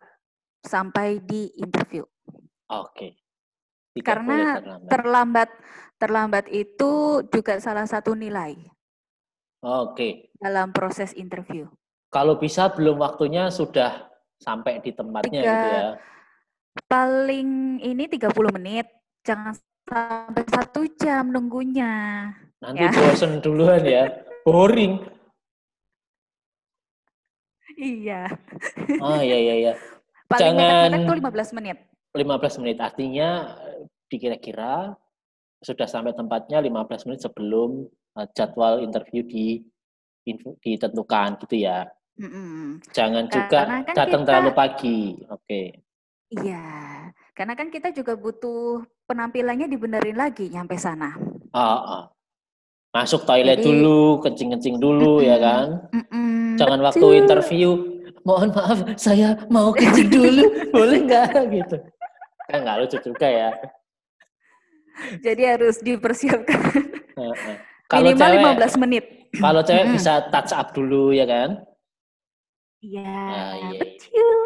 sampai 0.61 1.19
di 1.19 1.49
interview. 1.57 2.05
Oke. 2.69 3.17
Okay. 3.93 4.01
Karena 4.01 4.57
terlambat. 4.57 4.89
terlambat 4.89 5.49
terlambat 6.01 6.45
itu 6.49 7.21
juga 7.29 7.57
salah 7.61 7.85
satu 7.85 8.13
nilai. 8.13 8.57
Oke. 9.63 9.95
Okay. 9.95 10.11
Dalam 10.37 10.75
proses 10.75 11.15
interview. 11.15 11.65
Kalau 12.13 12.37
bisa 12.37 12.69
belum 12.69 13.01
waktunya 13.01 13.49
sudah 13.49 14.11
sampai 14.37 14.83
di 14.83 14.93
tempatnya 14.93 15.41
Tiga, 15.41 15.49
gitu 15.49 15.69
ya. 15.71 15.83
Paling 16.85 17.79
ini 17.81 18.03
30 18.05 18.57
menit. 18.59 18.85
Jangan 19.23 19.55
sampai 19.87 20.45
satu 20.51 20.83
jam 20.99 21.31
nunggunya. 21.31 22.27
Nanti 22.63 22.87
ya. 22.87 22.91
bosen 22.95 23.43
duluan 23.43 23.83
ya. 23.83 24.07
boring. 24.47 25.03
Iya. 27.75 28.31
Oh 29.03 29.19
iya 29.19 29.37
iya 29.39 29.55
iya. 29.59 29.73
Paling 30.31 30.55
Jangan 30.55 30.87
itu 30.95 31.13
15 31.19 31.57
menit. 31.59 31.77
15 32.15 32.61
menit 32.63 32.77
artinya 32.79 33.29
dikira-kira 34.07 34.95
sudah 35.63 35.87
sampai 35.87 36.15
tempatnya 36.15 36.63
15 36.63 37.07
menit 37.07 37.21
sebelum 37.23 37.87
uh, 38.15 38.27
jadwal 38.31 38.79
interview 38.79 39.23
di 39.27 39.63
ditentukan 40.63 41.39
gitu 41.43 41.67
ya. 41.67 41.83
Mm 42.15 42.29
-mm. 42.29 42.63
Jangan 42.95 43.25
juga 43.27 43.59
kan 43.67 43.83
datang 43.91 44.23
kita, 44.23 44.27
terlalu 44.31 44.51
pagi. 44.55 44.99
Oke. 45.27 45.43
Okay. 45.43 45.67
Iya, 46.33 46.65
karena 47.35 47.53
kan 47.53 47.67
kita 47.69 47.93
juga 47.93 48.17
butuh 48.17 48.81
penampilannya 49.05 49.67
dibenerin 49.69 50.17
lagi 50.17 50.49
nyampe 50.49 50.79
sana. 50.79 51.13
Oh, 51.53 51.79
oh 51.83 52.12
masuk 52.93 53.25
toilet 53.25 53.57
Jadi, 53.59 53.65
dulu, 53.65 54.21
kencing-kencing 54.21 54.77
dulu 54.77 55.19
mm 55.19 55.25
ya 55.25 55.37
kan. 55.41 55.67
Mm 55.89 56.55
Jangan 56.61 56.79
betul. 56.79 56.87
waktu 56.87 57.07
interview, 57.25 57.69
mohon 58.21 58.53
maaf 58.53 58.85
saya 59.01 59.33
mau 59.49 59.73
kencing 59.77 60.13
dulu, 60.13 60.45
boleh 60.69 61.01
nggak 61.09 61.33
gitu. 61.57 61.77
Kan 62.45 62.61
nggak 62.61 62.77
lucu 62.85 62.97
juga 63.01 63.27
ya. 63.27 63.49
Jadi 65.25 65.41
harus 65.41 65.81
dipersiapkan. 65.81 66.61
Kalau 67.91 68.09
Minimal 68.09 68.29
cewek, 68.29 68.77
15 68.77 68.83
menit. 68.85 69.05
Kalau 69.37 69.61
cewek 69.65 69.85
mm. 69.89 69.93
bisa 69.97 70.13
touch 70.29 70.53
up 70.53 70.73
dulu 70.73 71.13
ya 71.13 71.25
kan? 71.25 71.61
Iya, 72.81 73.05
uh, 73.05 73.53
yeah. 73.53 73.79
betul. 73.81 74.37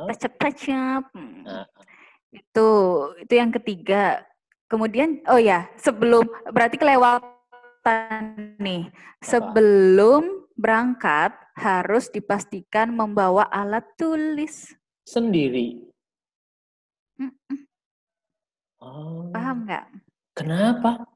Oh. 0.00 0.06
Touch 0.08 0.24
up, 0.28 0.34
touch 0.40 0.64
up. 0.72 1.04
Uh. 1.44 1.64
Itu, 2.32 2.68
itu 3.20 3.32
yang 3.36 3.52
ketiga. 3.52 4.24
Kemudian, 4.68 5.20
oh 5.28 5.36
ya, 5.36 5.68
sebelum 5.76 6.24
berarti 6.48 6.80
kelewat 6.80 7.31
nih. 8.58 8.88
Sebelum 9.22 10.46
berangkat 10.54 11.34
harus 11.58 12.08
dipastikan 12.08 12.94
membawa 12.94 13.48
alat 13.50 13.84
tulis. 13.98 14.72
Sendiri. 15.02 15.82
Oh. 18.82 19.30
Paham 19.30 19.66
nggak? 19.66 19.84
Kenapa? 20.34 21.06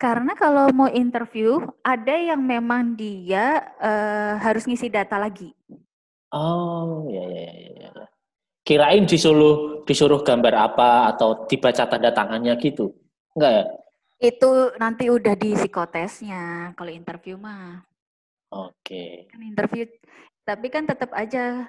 Karena 0.00 0.36
kalau 0.36 0.68
mau 0.74 0.90
interview, 0.90 1.64
ada 1.80 2.12
yang 2.12 2.44
memang 2.44 2.92
dia 2.92 3.72
uh, 3.80 4.36
harus 4.36 4.68
ngisi 4.68 4.92
data 4.92 5.16
lagi. 5.16 5.54
Oh, 6.34 7.08
ya, 7.08 7.24
ya, 7.24 7.50
ya, 7.52 7.70
ya. 7.88 8.04
Kirain 8.64 9.04
disuruh 9.04 9.84
disuruh 9.84 10.24
gambar 10.24 10.54
apa 10.56 11.14
atau 11.14 11.44
dibaca 11.46 11.84
tanda 11.84 12.10
tangannya 12.10 12.56
gitu. 12.58 12.92
Enggak 13.36 13.52
ya? 13.52 13.64
Itu 14.24 14.72
nanti 14.80 15.12
udah 15.12 15.36
di 15.36 15.52
psikotesnya 15.52 16.72
kalau 16.72 16.88
interview 16.88 17.36
mah. 17.36 17.84
Oke. 18.48 19.28
Kan 19.28 19.44
interview, 19.44 19.84
tapi 20.48 20.72
kan 20.72 20.88
tetap 20.88 21.12
aja. 21.12 21.68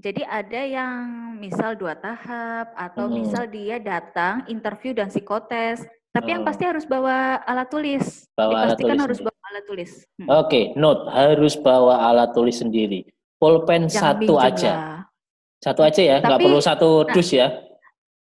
Jadi 0.00 0.24
ada 0.24 0.60
yang 0.64 1.36
misal 1.36 1.76
dua 1.76 1.92
tahap 1.92 2.72
atau 2.80 3.12
hmm. 3.12 3.12
misal 3.12 3.44
dia 3.44 3.76
datang 3.76 4.48
interview 4.48 4.96
dan 4.96 5.12
psikotes. 5.12 5.84
Tapi 6.16 6.28
oh. 6.28 6.32
yang 6.32 6.42
pasti 6.48 6.64
harus 6.64 6.88
bawa 6.88 7.44
alat 7.44 7.68
tulis. 7.68 8.24
Bawa 8.32 8.72
Dipastikan 8.72 8.72
alat 8.72 8.78
tulis 8.80 9.00
harus 9.04 9.18
sendiri. 9.20 9.28
bawa 9.28 9.44
alat 9.52 9.64
tulis. 9.68 9.90
Hmm. 10.00 10.28
Oke, 10.32 10.32
okay, 10.48 10.64
note 10.80 11.02
harus 11.12 11.54
bawa 11.60 11.94
alat 12.08 12.30
tulis 12.32 12.56
sendiri. 12.56 13.00
Pulpen 13.36 13.92
Jangan 13.92 14.00
satu 14.00 14.34
aja. 14.40 14.72
Satu 15.60 15.80
aja 15.84 16.00
ya, 16.00 16.16
nggak 16.24 16.40
perlu 16.40 16.58
satu 16.58 17.04
nah, 17.04 17.12
dus 17.12 17.28
ya. 17.36 17.52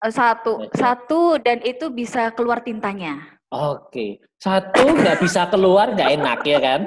Satu, 0.04 0.68
satu 0.76 1.40
dan 1.40 1.64
itu 1.64 1.88
bisa 1.88 2.28
keluar 2.36 2.60
tintanya. 2.60 3.33
Oke, 3.54 4.18
satu 4.42 4.82
nggak 4.98 5.22
bisa 5.22 5.46
keluar 5.46 5.94
nggak 5.94 6.10
enak 6.18 6.40
ya 6.42 6.58
kan? 6.58 6.82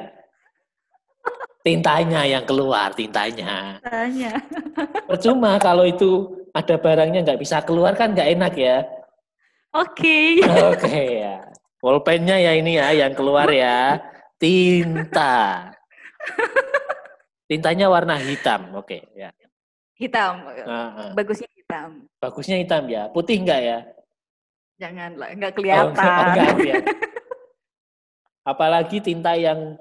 Tintanya 1.62 2.26
yang 2.26 2.42
keluar, 2.42 2.90
tintanya. 2.90 3.78
Tintanya. 3.78 4.34
Percuma 5.06 5.58
kalau 5.62 5.86
itu 5.86 6.42
ada 6.50 6.74
barangnya 6.74 7.22
nggak 7.22 7.38
bisa 7.38 7.62
keluar 7.62 7.94
kan 7.94 8.10
nggak 8.18 8.34
enak 8.34 8.54
ya. 8.58 8.82
Oke. 9.78 10.42
Okay. 10.42 10.42
Oke 10.42 10.78
okay, 10.82 11.06
ya. 11.22 11.36
Pulpennya 11.78 12.36
ya 12.42 12.52
ini 12.58 12.82
ya 12.82 12.90
yang 12.98 13.14
keluar 13.14 13.46
ya. 13.46 14.02
Tinta. 14.34 15.70
Tintanya 17.46 17.86
warna 17.86 18.18
hitam, 18.18 18.74
oke 18.74 18.90
okay, 18.90 19.00
ya. 19.14 19.30
Hitam. 19.94 20.50
Uh, 20.50 20.66
uh. 20.66 21.10
Bagusnya 21.14 21.46
hitam. 21.54 22.10
Bagusnya 22.18 22.56
hitam 22.58 22.82
ya. 22.90 23.06
Putih 23.14 23.38
enggak 23.38 23.60
ya? 23.62 23.78
Janganlah, 24.76 25.28
nggak 25.32 25.54
kelihatan. 25.56 25.96
Oh, 25.96 26.24
enggak, 26.32 26.48
enggak, 26.60 26.84
Apalagi 28.46 29.00
tinta 29.00 29.32
yang 29.34 29.80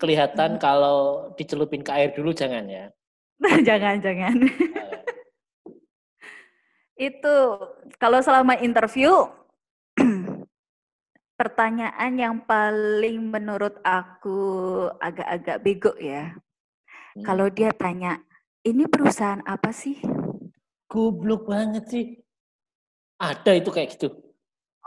kelihatan 0.00 0.56
hmm. 0.56 0.62
kalau 0.62 1.28
dicelupin 1.36 1.84
ke 1.84 1.92
air 1.92 2.10
dulu 2.14 2.32
jangan 2.32 2.64
ya. 2.70 2.88
jangan, 3.68 4.00
jangan. 4.00 4.34
Itu 7.10 7.36
kalau 7.98 8.20
selama 8.22 8.56
interview 8.62 9.12
pertanyaan 11.40 12.12
yang 12.16 12.36
paling 12.46 13.34
menurut 13.34 13.76
aku 13.82 14.40
agak-agak 15.02 15.58
bego 15.60 15.92
ya. 15.98 16.32
Hmm. 17.18 17.24
Kalau 17.26 17.50
dia 17.50 17.74
tanya, 17.74 18.22
ini 18.62 18.86
perusahaan 18.86 19.42
apa 19.42 19.74
sih? 19.74 19.98
Goblok 20.86 21.50
banget 21.50 21.84
sih. 21.90 22.06
Ada 23.20 23.52
itu 23.60 23.68
kayak 23.68 23.94
gitu. 23.94 24.08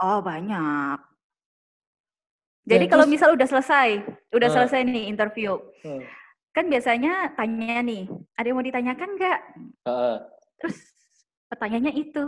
Oh, 0.01 0.19
banyak. 0.25 0.97
Jadi 2.65 2.85
ya, 2.87 2.91
kalau 2.91 3.05
misal 3.05 3.35
udah 3.37 3.45
selesai, 3.45 4.01
udah 4.33 4.49
uh, 4.49 4.53
selesai 4.55 4.81
nih 4.87 5.05
interview. 5.11 5.59
Uh, 5.85 6.01
kan 6.55 6.65
biasanya 6.65 7.35
tanya 7.37 7.83
nih, 7.85 8.09
ada 8.39 8.45
yang 8.49 8.57
mau 8.57 8.65
ditanyakan 8.65 9.09
nggak? 9.19 9.39
Uh, 9.85 10.17
Terus 10.57 10.77
pertanyaannya 11.51 11.93
itu, 11.93 12.23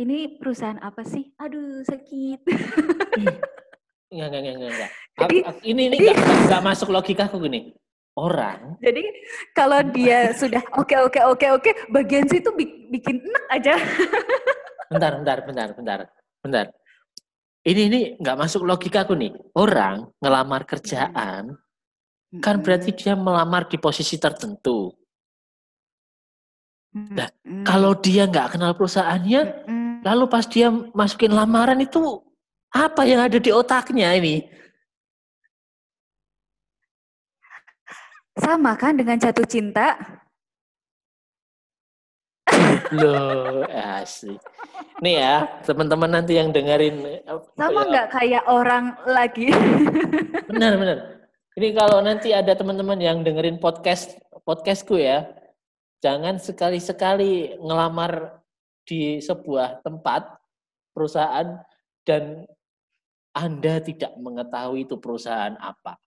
ini 0.00 0.40
perusahaan 0.40 0.80
apa 0.80 1.04
sih? 1.06 1.30
Aduh, 1.38 1.84
sakit. 1.86 2.40
Enggak, 4.06 4.28
enggak, 4.30 4.54
enggak, 4.54 4.70
enggak. 4.70 4.90
Jadi, 5.20 5.36
ini 5.66 5.82
ini 5.90 5.96
enggak, 5.98 6.16
enggak 6.46 6.62
masuk 6.64 6.88
logikaku 6.94 7.36
gini. 7.42 7.74
Orang. 8.16 8.58
Jadi 8.86 9.04
kalau 9.52 9.82
dia 9.92 10.30
sudah 10.32 10.62
oke 10.78 10.88
okay, 10.94 10.98
oke 11.02 11.20
okay, 11.20 11.22
oke 11.26 11.38
okay, 11.42 11.72
oke, 11.74 11.90
bagian 11.92 12.24
situ 12.30 12.48
bikin 12.88 13.18
enak 13.20 13.44
aja. 13.50 13.74
Bentar, 14.90 15.12
bentar, 15.18 15.38
bentar, 15.46 15.68
bentar, 15.76 16.00
bentar. 16.42 16.66
Ini 17.66 17.82
ini 17.90 18.00
enggak 18.22 18.38
masuk 18.38 18.62
logikaku 18.62 19.18
nih. 19.18 19.34
Orang 19.58 20.14
ngelamar 20.22 20.62
kerjaan 20.62 21.58
kan 22.38 22.56
berarti 22.62 22.94
dia 22.94 23.18
melamar 23.18 23.66
di 23.66 23.78
posisi 23.80 24.18
tertentu. 24.20 24.94
Nah, 26.96 27.28
kalau 27.66 27.92
dia 27.98 28.24
nggak 28.24 28.56
kenal 28.56 28.72
perusahaannya, 28.72 29.68
lalu 30.00 30.24
pas 30.32 30.48
dia 30.48 30.72
masukin 30.72 31.28
lamaran 31.28 31.76
itu 31.82 32.24
apa 32.72 33.04
yang 33.04 33.20
ada 33.20 33.36
di 33.36 33.52
otaknya 33.52 34.16
ini? 34.16 34.46
Sama 38.36 38.76
kan 38.76 38.96
dengan 38.96 39.16
jatuh 39.16 39.44
cinta? 39.48 39.96
Loh, 42.94 43.66
asli. 43.66 44.38
Nih 45.02 45.18
ya, 45.18 45.62
teman-teman 45.66 46.10
nanti 46.20 46.38
yang 46.38 46.54
dengerin. 46.54 47.22
Sama 47.58 47.82
ya. 47.82 47.88
nggak 47.90 48.08
kayak 48.14 48.44
orang 48.46 48.94
lagi? 49.08 49.50
benar, 50.50 50.72
benar. 50.78 50.98
Ini 51.56 51.68
kalau 51.72 51.98
nanti 52.04 52.36
ada 52.36 52.52
teman-teman 52.52 53.00
yang 53.00 53.24
dengerin 53.24 53.58
podcast 53.58 54.14
podcastku 54.44 55.00
ya, 55.00 55.26
jangan 56.04 56.38
sekali-sekali 56.38 57.58
ngelamar 57.58 58.44
di 58.86 59.18
sebuah 59.18 59.82
tempat 59.82 60.36
perusahaan 60.94 61.58
dan 62.06 62.46
anda 63.36 63.82
tidak 63.82 64.14
mengetahui 64.16 64.86
itu 64.86 64.96
perusahaan 64.96 65.58
apa. 65.58 65.98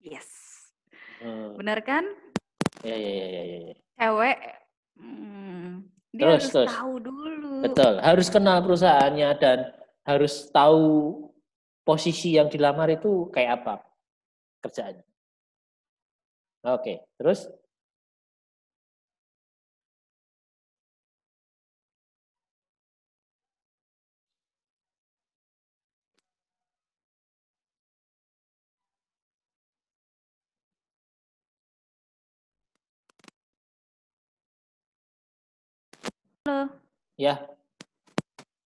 Yes. 0.00 0.28
Hmm. 1.20 1.56
Benar 1.56 1.80
kan? 1.84 2.04
Ya, 2.84 2.96
ya, 2.96 3.12
ya, 3.12 3.26
ya, 3.28 3.42
ya. 3.72 3.74
Cewek, 3.96 4.38
hmm, 4.98 5.70
dia 6.12 6.22
terus, 6.22 6.34
harus 6.34 6.50
terus. 6.52 6.70
tahu 6.74 6.94
dulu. 7.00 7.52
Betul, 7.64 7.94
harus 8.00 8.26
kenal 8.28 8.58
perusahaannya 8.62 9.30
dan 9.40 9.58
harus 10.04 10.34
tahu 10.52 10.84
posisi 11.84 12.36
yang 12.36 12.48
dilamar 12.48 12.92
itu 12.92 13.28
kayak 13.32 13.64
apa 13.64 13.74
kerjaannya. 14.64 15.04
Oke, 16.64 17.04
terus? 17.20 17.44
Halo. 36.44 36.68
Ya. 37.16 37.40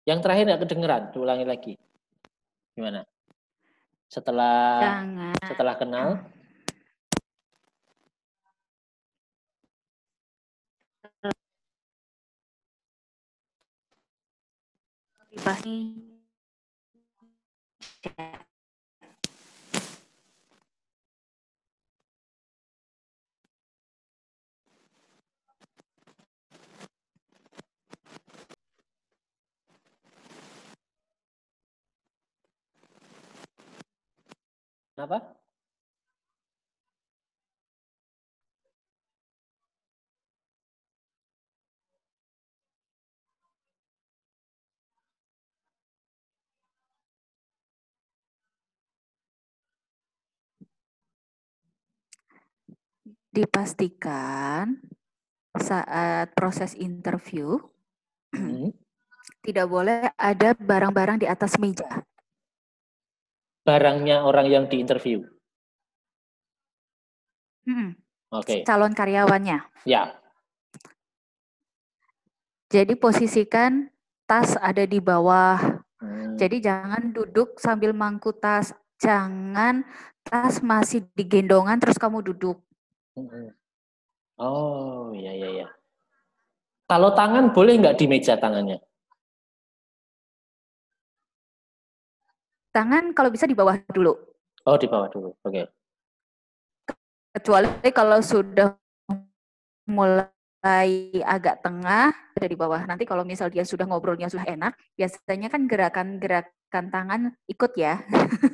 Yang 0.08 0.24
terakhir 0.24 0.48
nggak 0.48 0.62
kedengeran, 0.64 1.04
diulangi 1.12 1.44
lagi. 1.44 1.74
Gimana? 2.72 3.04
Setelah 4.08 4.80
Jangan. 4.80 5.36
setelah 5.44 5.76
kenal? 5.76 6.08
Pasti 15.36 16.00
Kenapa? 34.96 35.20
Dipastikan 53.36 54.80
saat 55.60 56.32
proses 56.32 56.72
interview 56.80 57.60
hmm. 58.32 58.72
tidak 59.46 59.68
boleh 59.68 60.08
ada 60.16 60.56
barang-barang 60.56 61.20
di 61.20 61.28
atas 61.28 61.60
meja 61.60 62.08
barangnya 63.66 64.22
orang 64.22 64.48
yang 64.48 64.66
diinterview? 64.70 65.26
Hmm. 67.66 67.98
Oke. 68.30 68.46
Okay. 68.46 68.60
Calon 68.62 68.94
karyawannya. 68.94 69.66
Ya. 69.90 70.14
Jadi 72.70 72.94
posisikan 72.94 73.90
tas 74.30 74.54
ada 74.62 74.86
di 74.86 75.02
bawah. 75.02 75.82
Hmm. 75.98 76.38
Jadi 76.38 76.62
jangan 76.62 77.10
duduk 77.10 77.58
sambil 77.58 77.92
mangku 77.92 78.30
tas. 78.38 78.72
Jangan 79.02 79.82
tas 80.22 80.62
masih 80.62 81.04
digendongan 81.18 81.82
terus 81.82 81.98
kamu 81.98 82.22
duduk. 82.22 82.62
Hmm. 83.18 83.50
Oh, 84.36 85.16
iya, 85.16 85.32
iya, 85.32 85.50
iya. 85.64 85.68
Kalau 86.86 87.16
tangan 87.16 87.56
boleh 87.56 87.82
nggak 87.82 87.98
di 87.98 88.06
meja 88.06 88.38
tangannya? 88.38 88.78
Tangan 92.76 93.16
kalau 93.16 93.32
bisa 93.32 93.48
di 93.48 93.56
bawah 93.56 93.80
dulu. 93.88 94.20
Oh, 94.68 94.76
di 94.76 94.92
bawah 94.92 95.08
dulu. 95.08 95.32
Oke. 95.48 95.64
Okay. 95.64 95.66
Kecuali 97.40 97.72
kalau 97.96 98.20
sudah 98.20 98.76
mulai 99.88 101.24
agak 101.24 101.64
tengah, 101.64 102.12
ada 102.12 102.48
di 102.52 102.58
bawah. 102.60 102.84
Nanti 102.84 103.08
kalau 103.08 103.24
misal 103.24 103.48
dia 103.48 103.64
sudah 103.64 103.88
ngobrolnya 103.88 104.28
sudah 104.28 104.44
enak, 104.44 104.76
biasanya 105.00 105.48
kan 105.48 105.72
gerakan-gerakan 105.72 106.86
tangan 106.92 107.22
ikut 107.48 107.72
ya. 107.80 108.04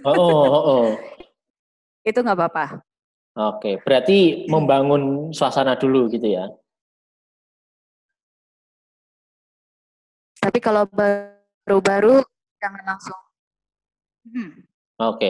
Oh, 0.05 0.13
oh, 0.13 0.45
oh. 0.45 0.61
oh. 0.69 0.87
Itu 2.09 2.21
nggak 2.21 2.37
apa-apa. 2.37 2.65
Oke, 3.57 3.81
berarti 3.81 4.45
membangun 4.45 5.33
suasana 5.33 5.73
dulu 5.73 6.05
gitu 6.13 6.29
ya. 6.29 6.45
Tapi 10.37 10.61
kalau 10.61 10.85
baru-baru 10.85 12.21
jangan 12.61 12.85
langsung 12.85 13.17
Hmm. 14.25 14.51
Oke. 15.01 15.29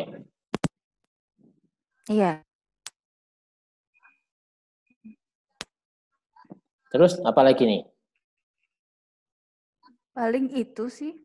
Iya. 2.11 2.43
Terus 6.91 7.15
apa 7.23 7.41
lagi 7.41 7.63
nih? 7.63 7.81
Paling 10.11 10.51
itu 10.51 10.91
sih. 10.91 11.15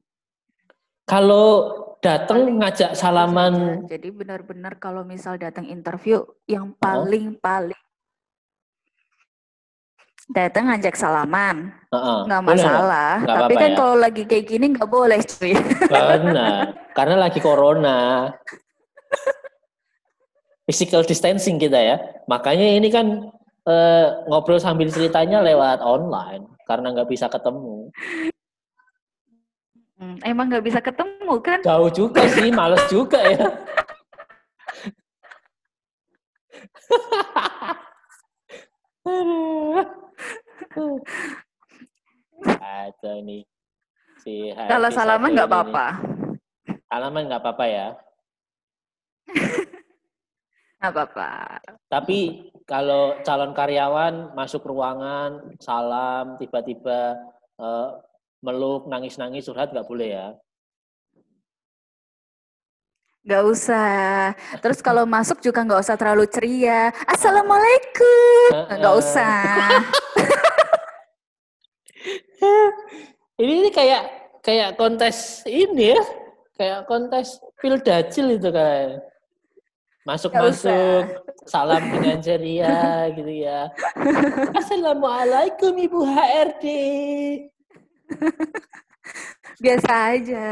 Kalau 1.11 1.75
datang 1.99 2.47
ngajak 2.63 2.95
salaman. 2.95 3.83
Jadi 3.91 4.15
benar-benar 4.15 4.79
kalau 4.79 5.03
misal 5.03 5.35
datang 5.43 5.67
interview 5.67 6.23
yang 6.47 6.71
oh. 6.71 6.79
paling 6.79 7.35
datang 10.27 10.67
ngajak 10.71 10.99
salaman, 10.99 11.71
uh-uh. 11.95 12.27
nggak 12.27 12.43
masalah. 12.43 13.23
Nggak 13.23 13.37
Tapi 13.47 13.55
kan 13.55 13.71
ya? 13.71 13.77
kalau 13.79 13.95
lagi 13.95 14.23
kayak 14.27 14.45
gini 14.51 14.75
nggak 14.75 14.91
boleh 14.91 15.23
cuy. 15.23 15.55
Benar, 15.87 16.75
karena 16.99 17.15
lagi 17.15 17.39
corona. 17.39 18.31
Physical 20.67 21.07
distancing 21.07 21.63
kita 21.63 21.79
ya. 21.79 21.97
Makanya 22.27 22.67
ini 22.75 22.91
kan 22.91 23.31
uh, 23.71 24.07
ngobrol 24.27 24.59
sambil 24.59 24.91
ceritanya 24.91 25.39
lewat 25.39 25.79
online 25.79 26.51
karena 26.67 26.91
nggak 26.91 27.07
bisa 27.07 27.31
ketemu. 27.31 27.95
Hmm, 29.97 30.19
emang 30.27 30.51
nggak 30.51 30.67
bisa 30.67 30.83
ketemu 30.83 31.35
kan? 31.39 31.63
Jauh 31.63 31.87
juga 31.95 32.27
sih, 32.35 32.51
males 32.51 32.83
juga 32.91 33.23
ya. 33.23 33.47
Ada 42.61 43.13
nih. 43.25 43.43
Si 44.21 44.53
Kalau 44.53 44.89
salaman 44.93 45.33
nggak 45.33 45.49
apa-apa. 45.49 45.87
Salaman 46.87 47.23
nggak 47.27 47.43
apa-apa 47.43 47.65
ya. 47.67 47.89
Nggak 50.77 50.93
apa-apa. 50.93 51.31
Tapi 51.89 52.53
kalau 52.69 53.17
calon 53.25 53.57
karyawan 53.57 54.37
masuk 54.37 54.61
ruangan, 54.69 55.57
salam, 55.57 56.37
tiba-tiba 56.37 57.17
uh, 57.57 57.97
meluk, 58.45 58.85
nangis-nangis, 58.85 59.49
curhat 59.49 59.73
nggak 59.73 59.89
boleh 59.89 60.21
ya? 60.21 60.29
Gak 63.27 63.43
usah. 63.43 64.37
Terus 64.63 64.79
kalau 64.79 65.03
masuk 65.17 65.43
juga 65.43 65.67
nggak 65.67 65.83
usah 65.83 65.97
terlalu 65.99 66.31
ceria. 66.31 66.95
Assalamualaikum. 67.11 68.79
Nggak 68.79 68.95
usah. 69.01 69.35
ini, 73.41 73.53
ini 73.67 73.71
kayak 73.71 74.03
kayak 74.41 74.79
kontes 74.79 75.43
ini 75.47 75.93
ya, 75.93 76.03
kayak 76.57 76.81
kontes 76.87 77.41
pildacil 77.59 78.37
itu 78.37 78.49
kan. 78.55 79.03
Masuk-masuk, 80.07 81.27
salam 81.51 81.83
dengan 81.83 82.23
ceria 82.23 82.79
gitu 83.19 83.33
ya. 83.43 83.67
Assalamualaikum 84.55 85.75
Ibu 85.75 85.99
HRD. 86.07 86.65
Biasa 89.63 89.91
aja. 90.15 90.49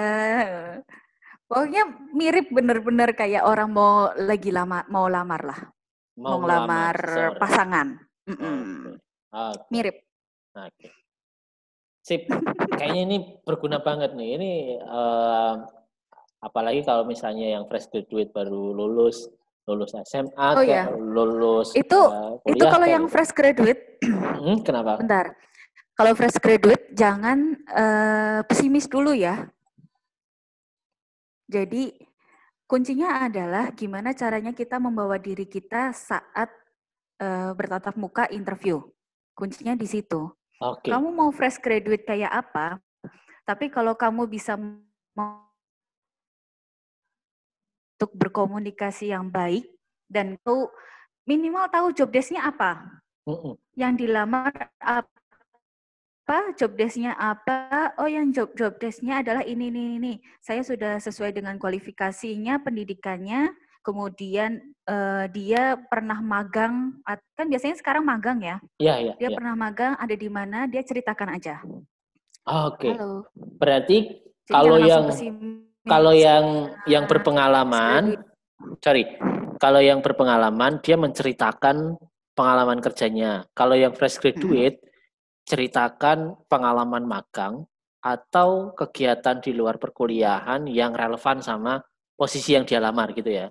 Pokoknya 1.47 1.87
mirip 2.11 2.51
bener-bener 2.51 3.14
kayak 3.14 3.47
orang 3.47 3.70
mau 3.70 4.11
lagi 4.18 4.51
lama 4.51 4.83
mau 4.91 5.07
lamar 5.07 5.43
lah. 5.47 5.61
Mau, 6.18 6.43
mau 6.43 6.51
lamar 6.51 6.97
pasangan. 7.39 7.95
Mm 8.27 8.35
-mm. 8.35 8.59
Okay. 9.31 9.55
Okay. 9.55 9.70
Mirip. 9.70 9.97
Oke. 10.55 10.70
Okay. 10.79 11.04
Sip. 12.05 12.29
Kayaknya 12.77 13.03
ini 13.09 13.17
berguna 13.49 13.81
banget 13.81 14.13
nih. 14.13 14.37
Ini 14.37 14.53
uh, 14.85 15.65
apalagi 16.45 16.85
kalau 16.85 17.09
misalnya 17.09 17.57
yang 17.57 17.65
fresh 17.65 17.89
graduate 17.89 18.29
baru 18.37 18.77
lulus 18.77 19.33
lulus 19.65 19.97
SMA 20.05 20.49
oh, 20.53 20.61
iya. 20.61 20.93
lulus 20.93 21.73
itu 21.73 21.97
uh, 21.97 22.37
kuliah, 22.45 22.53
itu 22.53 22.65
kalau 22.69 22.87
yang 22.87 23.05
fresh 23.09 23.33
graduate 23.33 23.97
hmm, 24.05 24.61
kenapa 24.61 25.01
bentar 25.01 25.33
kalau 25.97 26.13
fresh 26.13 26.37
graduate 26.37 26.93
jangan 26.93 27.57
uh, 27.73 28.41
pesimis 28.45 28.85
dulu 28.85 29.17
ya 29.17 29.49
jadi 31.49 31.97
kuncinya 32.69 33.25
adalah 33.25 33.73
gimana 33.73 34.13
caranya 34.13 34.53
kita 34.53 34.77
membawa 34.77 35.17
diri 35.17 35.49
kita 35.49 35.97
saat 35.97 36.53
uh, 37.25 37.57
bertatap 37.57 37.97
muka 37.97 38.29
interview 38.29 38.85
kuncinya 39.33 39.73
di 39.73 39.89
situ 39.89 40.29
okay. 40.61 40.91
kamu 40.91 41.09
mau 41.15 41.31
fresh 41.35 41.59
graduate 41.63 42.07
kayak 42.07 42.31
apa 42.31 42.79
tapi 43.45 43.69
kalau 43.69 43.93
kamu 43.93 44.25
bisa 44.25 44.57
untuk 47.95 48.11
berkomunikasi 48.17 49.13
yang 49.13 49.29
baik 49.29 49.69
dan 50.09 50.37
tahu 50.43 50.69
minimal 51.25 51.69
tahu 51.69 51.93
job 51.93 52.13
desk-nya 52.13 52.45
apa. 52.49 53.01
Uh-uh. 53.25 53.57
Yang 53.77 54.05
dilamar 54.05 54.53
apa, 54.81 56.39
job 56.57 56.77
desk-nya 56.77 57.17
apa, 57.17 57.93
oh 58.01 58.09
yang 58.09 58.33
job 58.33 58.53
job 58.57 58.77
desk-nya 58.77 59.25
adalah 59.25 59.45
ini 59.45 59.73
ini 59.73 59.83
ini. 59.97 60.15
Saya 60.41 60.61
sudah 60.61 61.01
sesuai 61.01 61.33
dengan 61.33 61.57
kualifikasinya, 61.57 62.61
pendidikannya, 62.61 63.53
kemudian 63.85 64.74
uh, 64.89 65.28
dia 65.28 65.76
pernah 65.76 66.18
magang, 66.24 66.99
kan 67.37 67.47
biasanya 67.47 67.76
sekarang 67.76 68.03
magang 68.09 68.41
ya? 68.41 68.57
Iya, 68.80 68.95
iya. 68.99 69.14
Dia 69.20 69.28
ya. 69.30 69.37
pernah 69.37 69.55
magang, 69.55 69.93
ada 70.01 70.14
di 70.16 70.28
mana, 70.32 70.64
dia 70.64 70.80
ceritakan 70.80 71.37
aja. 71.37 71.61
Oke. 72.49 72.91
Okay. 72.91 72.95
Berarti 73.61 73.99
Jadi 74.45 74.53
kalau 74.53 74.76
yang 74.80 75.05
kalau 75.85 76.12
yang 76.16 76.45
yang 76.89 77.05
berpengalaman, 77.05 78.16
sorry, 78.80 79.05
kalau 79.61 79.80
yang 79.80 80.01
berpengalaman 80.01 80.80
dia 80.80 80.97
menceritakan 80.97 82.01
pengalaman 82.32 82.80
kerjanya. 82.80 83.45
Kalau 83.53 83.76
yang 83.76 83.93
fresh 83.93 84.20
graduate 84.20 84.80
ceritakan 85.45 86.41
pengalaman 86.49 87.05
magang 87.05 87.64
atau 88.05 88.76
kegiatan 88.76 89.41
di 89.41 89.57
luar 89.57 89.80
perkuliahan 89.80 90.68
yang 90.68 90.93
relevan 90.93 91.41
sama 91.41 91.80
posisi 92.12 92.53
yang 92.53 92.68
dia 92.68 92.80
lamar 92.80 93.16
gitu 93.16 93.32
ya. 93.32 93.49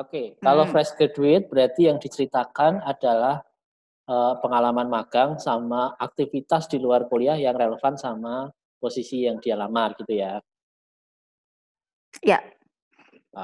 Oke, 0.00 0.08
okay. 0.08 0.26
kalau 0.40 0.64
hmm. 0.64 0.72
fresh 0.72 0.96
graduate 0.96 1.44
berarti 1.52 1.92
yang 1.92 2.00
diceritakan 2.00 2.80
adalah 2.88 3.44
uh, 4.08 4.40
pengalaman 4.40 4.88
magang 4.88 5.36
sama 5.36 5.92
aktivitas 6.00 6.72
di 6.72 6.80
luar 6.80 7.04
kuliah 7.04 7.36
yang 7.36 7.52
relevan 7.52 8.00
sama 8.00 8.48
posisi 8.80 9.28
yang 9.28 9.36
dia 9.44 9.60
lamar 9.60 9.92
gitu 10.00 10.16
ya. 10.16 10.40
Ya. 12.24 12.40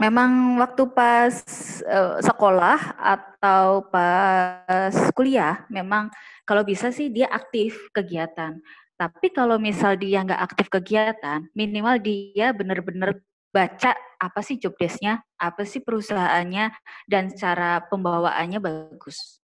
Memang 0.01 0.59
waktu 0.59 0.83
pas 0.91 1.45
uh, 1.85 2.19
sekolah 2.25 2.99
atau 2.99 3.87
pas 3.87 4.97
kuliah 5.13 5.63
memang 5.69 6.09
kalau 6.43 6.65
bisa 6.65 6.89
sih 6.89 7.13
dia 7.13 7.29
aktif 7.29 7.93
kegiatan. 7.93 8.59
Tapi 8.97 9.29
kalau 9.29 9.61
misal 9.61 9.95
dia 10.01 10.25
nggak 10.25 10.41
aktif 10.41 10.73
kegiatan, 10.73 11.45
minimal 11.53 12.01
dia 12.01 12.51
benar-benar 12.57 13.21
baca 13.57 13.97
apa 14.21 14.41
sih 14.45 14.61
job 14.61 14.77
desk-nya, 14.77 15.25
apa 15.41 15.65
sih 15.65 15.81
perusahaannya, 15.81 16.77
dan 17.09 17.33
cara 17.33 17.81
pembawaannya 17.89 18.61
bagus. 18.61 19.41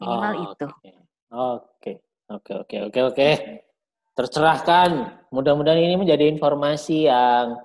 Minimal 0.00 0.32
oh, 0.32 0.44
itu. 0.48 0.66
Oke, 1.32 1.92
oke, 2.32 2.52
oke, 2.64 2.76
oke, 2.88 3.00
oke. 3.12 3.28
Tercerahkan. 4.16 5.20
Mudah-mudahan 5.28 5.80
ini 5.80 6.00
menjadi 6.00 6.28
informasi 6.32 7.08
yang 7.08 7.60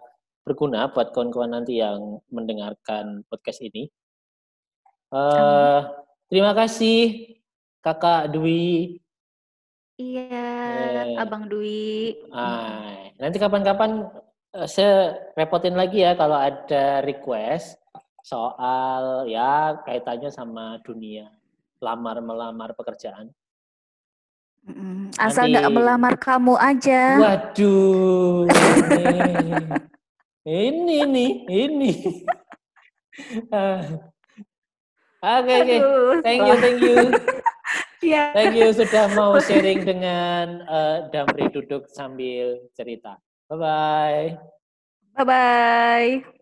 berguna 0.47 0.91
buat 0.91 1.11
kawan-kawan 1.11 1.59
nanti 1.59 1.79
yang 1.79 2.23
mendengarkan 2.31 3.27
podcast 3.27 3.59
ini. 3.63 3.91
Uh, 5.11 5.87
terima 6.27 6.51
kasih 6.55 7.35
Kakak 7.83 8.31
Dwi. 8.31 8.99
Iya, 9.99 10.27
eh. 11.11 11.19
Abang 11.19 11.47
Dwi. 11.51 12.15
Ah, 12.31 13.11
nanti 13.19 13.39
kapan-kapan 13.39 14.07
saya 14.65 15.17
repotin 15.35 15.75
lagi 15.75 16.01
ya 16.01 16.15
kalau 16.15 16.39
ada 16.39 17.03
request 17.03 17.77
soal 18.23 19.27
ya 19.27 19.79
kaitannya 19.87 20.27
sama 20.27 20.79
dunia 20.83 21.31
lamar 21.79 22.19
melamar 22.19 22.73
pekerjaan. 22.75 23.31
asal 25.15 25.47
nggak 25.47 25.71
melamar 25.71 26.19
kamu 26.19 26.59
aja. 26.59 27.15
Waduh. 27.23 28.51
ini 30.43 30.97
nih, 31.07 31.31
ini. 31.47 31.91
Oke, 35.23 35.53
oke. 35.63 35.77
Thank 36.21 36.41
you, 36.45 36.55
thank 36.59 36.79
you. 36.83 36.97
yeah. 38.11 38.29
Thank 38.35 38.53
you 38.59 38.69
sudah 38.75 39.09
mau 39.17 39.39
sharing 39.41 39.81
dengan 39.81 40.61
uh, 40.67 40.97
Damri 41.09 41.49
duduk 41.49 41.89
sambil 41.89 42.69
cerita. 42.77 43.17
Bye 43.49 43.57
bye. 43.57 44.37
Bye 45.15 45.23
bye. 45.25 46.36